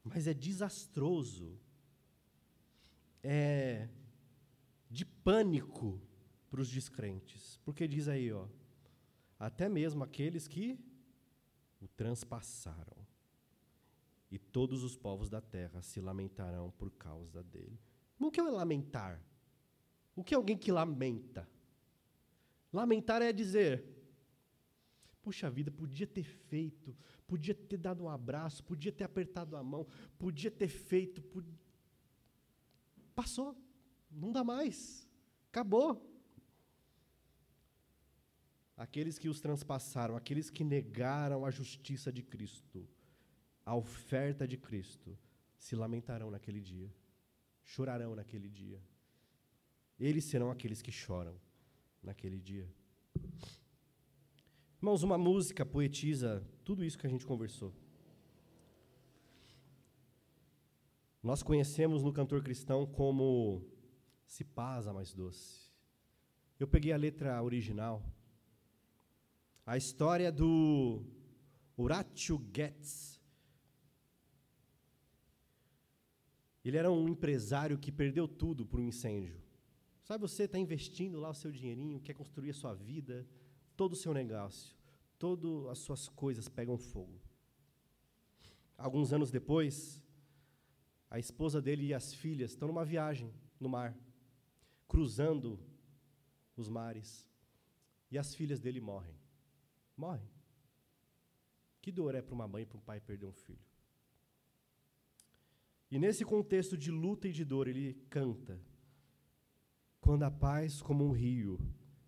mas 0.08 0.26
é 0.26 0.34
desastroso, 0.34 1.58
é 3.22 3.88
de 4.90 5.04
pânico 5.04 6.00
para 6.50 6.60
os 6.60 6.70
descrentes. 6.70 7.60
Porque 7.64 7.86
diz 7.86 8.08
aí, 8.08 8.32
ó, 8.32 8.46
até 9.38 9.68
mesmo 9.68 10.02
aqueles 10.02 10.48
que 10.48 10.78
o 11.80 11.86
transpassaram. 11.88 13.06
E 14.30 14.38
todos 14.38 14.82
os 14.82 14.96
povos 14.96 15.30
da 15.30 15.40
terra 15.40 15.80
se 15.80 16.00
lamentarão 16.00 16.70
por 16.72 16.90
causa 16.90 17.42
dele. 17.42 17.78
O 18.18 18.30
que 18.30 18.40
é 18.40 18.42
lamentar? 18.42 19.22
O 20.14 20.22
que 20.22 20.34
é 20.34 20.36
alguém 20.36 20.56
que 20.56 20.72
lamenta? 20.72 21.48
Lamentar 22.72 23.22
é 23.22 23.32
dizer: 23.32 23.97
Puxa 25.28 25.50
vida, 25.50 25.70
podia 25.70 26.06
ter 26.06 26.22
feito, 26.22 26.96
podia 27.26 27.54
ter 27.54 27.76
dado 27.76 28.02
um 28.02 28.08
abraço, 28.08 28.64
podia 28.64 28.90
ter 28.90 29.04
apertado 29.04 29.58
a 29.58 29.62
mão, 29.62 29.86
podia 30.18 30.50
ter 30.50 30.68
feito. 30.68 31.22
Passou, 33.14 33.54
não 34.10 34.32
dá 34.32 34.42
mais, 34.42 35.06
acabou. 35.50 36.02
Aqueles 38.74 39.18
que 39.18 39.28
os 39.28 39.38
transpassaram, 39.38 40.16
aqueles 40.16 40.48
que 40.48 40.64
negaram 40.64 41.44
a 41.44 41.50
justiça 41.50 42.10
de 42.10 42.22
Cristo, 42.22 42.88
a 43.66 43.76
oferta 43.76 44.48
de 44.48 44.56
Cristo, 44.56 45.14
se 45.58 45.76
lamentarão 45.76 46.30
naquele 46.30 46.62
dia, 46.62 46.90
chorarão 47.62 48.14
naquele 48.14 48.48
dia. 48.48 48.82
Eles 50.00 50.24
serão 50.24 50.50
aqueles 50.50 50.80
que 50.80 50.90
choram 50.90 51.38
naquele 52.02 52.40
dia. 52.40 52.66
Irmãos, 54.80 55.02
uma 55.02 55.18
música 55.18 55.66
poetiza 55.66 56.40
tudo 56.64 56.84
isso 56.84 56.96
que 56.96 57.04
a 57.04 57.10
gente 57.10 57.26
conversou. 57.26 57.74
Nós 61.20 61.42
conhecemos 61.42 62.04
no 62.04 62.12
cantor 62.12 62.44
cristão 62.44 62.86
como 62.86 63.66
Se 64.24 64.44
Paz 64.44 64.86
a 64.86 64.92
Mais 64.92 65.12
Doce. 65.12 65.68
Eu 66.60 66.68
peguei 66.68 66.92
a 66.92 66.96
letra 66.96 67.42
original. 67.42 68.08
A 69.66 69.76
história 69.76 70.30
do 70.30 71.02
Horatio 71.76 72.40
Getz. 72.54 73.20
Ele 76.64 76.76
era 76.76 76.88
um 76.88 77.08
empresário 77.08 77.78
que 77.78 77.90
perdeu 77.90 78.28
tudo 78.28 78.64
por 78.64 78.78
um 78.78 78.86
incêndio. 78.86 79.42
Sabe, 80.04 80.22
você 80.22 80.44
está 80.44 80.56
investindo 80.56 81.18
lá 81.18 81.30
o 81.30 81.34
seu 81.34 81.50
dinheirinho, 81.50 82.00
quer 82.00 82.14
construir 82.14 82.50
a 82.50 82.54
sua 82.54 82.74
vida, 82.74 83.26
todo 83.78 83.92
o 83.92 83.96
seu 83.96 84.12
negócio, 84.12 84.76
todas 85.20 85.66
as 85.66 85.78
suas 85.78 86.08
coisas 86.08 86.48
pegam 86.48 86.76
fogo. 86.76 87.22
Alguns 88.76 89.12
anos 89.12 89.30
depois, 89.30 90.02
a 91.08 91.16
esposa 91.16 91.62
dele 91.62 91.86
e 91.86 91.94
as 91.94 92.12
filhas 92.12 92.50
estão 92.50 92.66
numa 92.66 92.84
viagem 92.84 93.32
no 93.60 93.68
mar, 93.68 93.96
cruzando 94.88 95.60
os 96.56 96.68
mares, 96.68 97.30
e 98.10 98.18
as 98.18 98.34
filhas 98.34 98.58
dele 98.58 98.80
morrem. 98.80 99.14
Morrem. 99.96 100.28
Que 101.80 101.92
dor 101.92 102.16
é 102.16 102.20
para 102.20 102.34
uma 102.34 102.48
mãe 102.48 102.64
e 102.64 102.66
para 102.66 102.78
um 102.78 102.80
pai 102.80 103.00
perder 103.00 103.26
um 103.26 103.32
filho? 103.32 103.64
E 105.88 106.00
nesse 106.00 106.24
contexto 106.24 106.76
de 106.76 106.90
luta 106.90 107.28
e 107.28 107.32
de 107.32 107.44
dor, 107.44 107.68
ele 107.68 107.94
canta: 108.10 108.60
Quando 110.00 110.24
a 110.24 110.30
paz, 110.32 110.82
como 110.82 111.04
um 111.04 111.12
rio, 111.12 111.60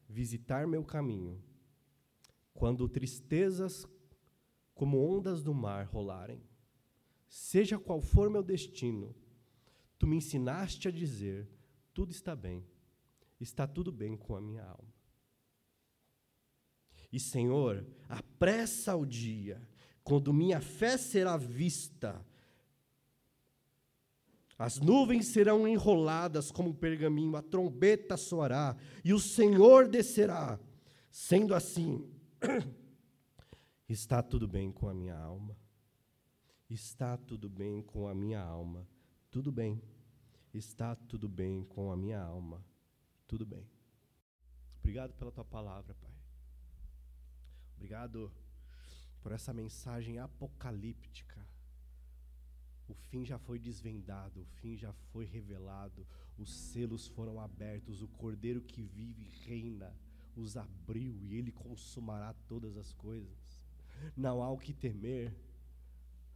visitar 0.08 0.66
meu 0.66 0.84
caminho, 0.84 1.40
quando 2.60 2.86
tristezas 2.86 3.86
como 4.74 5.02
ondas 5.02 5.42
do 5.42 5.54
mar 5.54 5.86
rolarem, 5.86 6.42
seja 7.26 7.78
qual 7.78 8.02
for 8.02 8.28
meu 8.28 8.42
destino, 8.42 9.14
tu 9.98 10.06
me 10.06 10.16
ensinaste 10.16 10.86
a 10.86 10.90
dizer: 10.90 11.48
tudo 11.94 12.10
está 12.10 12.36
bem, 12.36 12.62
está 13.40 13.66
tudo 13.66 13.90
bem 13.90 14.14
com 14.14 14.36
a 14.36 14.42
minha 14.42 14.62
alma. 14.62 14.92
E, 17.10 17.18
Senhor, 17.18 17.86
apressa 18.06 18.94
o 18.94 19.06
dia, 19.06 19.66
quando 20.04 20.30
minha 20.30 20.60
fé 20.60 20.98
será 20.98 21.38
vista, 21.38 22.22
as 24.58 24.78
nuvens 24.78 25.28
serão 25.28 25.66
enroladas 25.66 26.50
como 26.50 26.68
um 26.68 26.74
pergaminho, 26.74 27.36
a 27.36 27.42
trombeta 27.42 28.18
soará 28.18 28.76
e 29.02 29.14
o 29.14 29.18
Senhor 29.18 29.88
descerá. 29.88 30.60
Sendo 31.10 31.54
assim, 31.54 32.06
Está 33.88 34.22
tudo 34.22 34.48
bem 34.48 34.72
com 34.72 34.88
a 34.88 34.94
minha 34.94 35.16
alma. 35.16 35.56
Está 36.68 37.16
tudo 37.16 37.48
bem 37.48 37.82
com 37.82 38.08
a 38.08 38.14
minha 38.14 38.40
alma. 38.40 38.86
Tudo 39.30 39.52
bem. 39.52 39.82
Está 40.54 40.94
tudo 40.94 41.28
bem 41.28 41.64
com 41.64 41.92
a 41.92 41.96
minha 41.96 42.20
alma. 42.20 42.64
Tudo 43.26 43.44
bem. 43.44 43.68
Obrigado 44.78 45.12
pela 45.14 45.30
tua 45.30 45.44
palavra, 45.44 45.94
Pai. 45.94 46.14
Obrigado 47.76 48.32
por 49.20 49.32
essa 49.32 49.52
mensagem 49.52 50.18
apocalíptica. 50.18 51.46
O 52.88 52.94
fim 52.94 53.24
já 53.24 53.38
foi 53.38 53.58
desvendado, 53.58 54.40
o 54.40 54.46
fim 54.46 54.76
já 54.76 54.92
foi 55.12 55.24
revelado, 55.24 56.06
os 56.36 56.52
selos 56.52 57.06
foram 57.06 57.38
abertos, 57.38 58.02
o 58.02 58.08
Cordeiro 58.08 58.60
que 58.62 58.82
vive 58.82 59.28
reina 59.44 59.94
os 60.36 60.56
abriu 60.56 61.18
e 61.24 61.34
ele 61.36 61.50
consumará 61.50 62.34
todas 62.46 62.76
as 62.76 62.92
coisas. 62.92 63.60
Não 64.16 64.42
há 64.42 64.50
o 64.50 64.58
que 64.58 64.72
temer, 64.72 65.34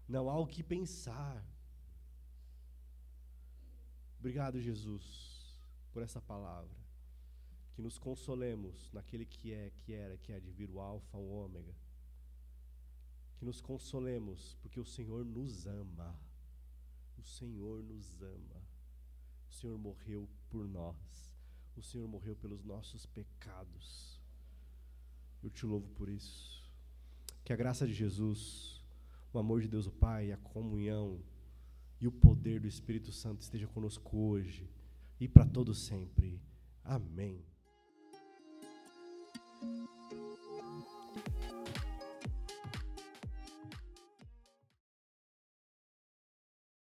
não 0.09 0.29
há 0.29 0.39
o 0.39 0.47
que 0.47 0.63
pensar. 0.63 1.45
Obrigado, 4.19 4.61
Jesus, 4.61 5.59
por 5.93 6.03
essa 6.03 6.21
palavra. 6.21 6.85
Que 7.75 7.83
nos 7.83 7.99
consolemos 7.99 8.91
naquele 8.93 9.27
que 9.27 9.53
é, 9.53 9.73
que 9.81 9.93
era, 9.93 10.17
que 10.19 10.33
é 10.33 10.41
de 10.41 10.51
vir 10.51 10.71
o 10.71 10.81
Alfa, 10.81 11.19
o 11.19 11.31
Ômega. 11.31 11.75
Que 13.37 13.45
nos 13.45 13.61
consolemos 13.61 14.57
porque 14.63 14.79
o 14.79 14.85
Senhor 14.85 15.25
nos 15.25 15.67
ama. 15.67 16.19
O 17.19 17.23
Senhor 17.23 17.83
nos 17.83 18.23
ama. 18.23 18.63
O 19.49 19.53
Senhor 19.53 19.79
morreu 19.79 20.29
por 20.51 20.69
nós. 20.69 21.34
O 21.77 21.83
Senhor 21.83 22.09
morreu 22.09 22.37
pelos 22.37 22.65
nossos 22.65 23.07
pecados. 23.07 24.21
Eu 25.43 25.51
te 25.51 25.67
louvo 25.67 25.89
por 25.91 26.09
isso. 26.09 26.65
Que 27.45 27.53
a 27.53 27.57
graça 27.57 27.87
de 27.87 27.93
Jesus, 27.93 28.83
o 29.33 29.39
amor 29.39 29.61
de 29.61 29.69
Deus 29.69 29.87
o 29.87 29.91
Pai, 29.91 30.33
a 30.33 30.37
comunhão 30.39 31.21
e 32.01 32.07
o 32.07 32.13
poder 32.13 32.61
do 32.61 32.69
Espírito 32.69 33.13
Santo 33.13 33.43
esteja 33.43 33.67
conosco 33.67 34.17
hoje 34.17 34.71
e 35.21 35.29
para 35.29 35.47
todo 35.47 35.75
sempre. 35.75 36.41
Amém. 36.85 37.45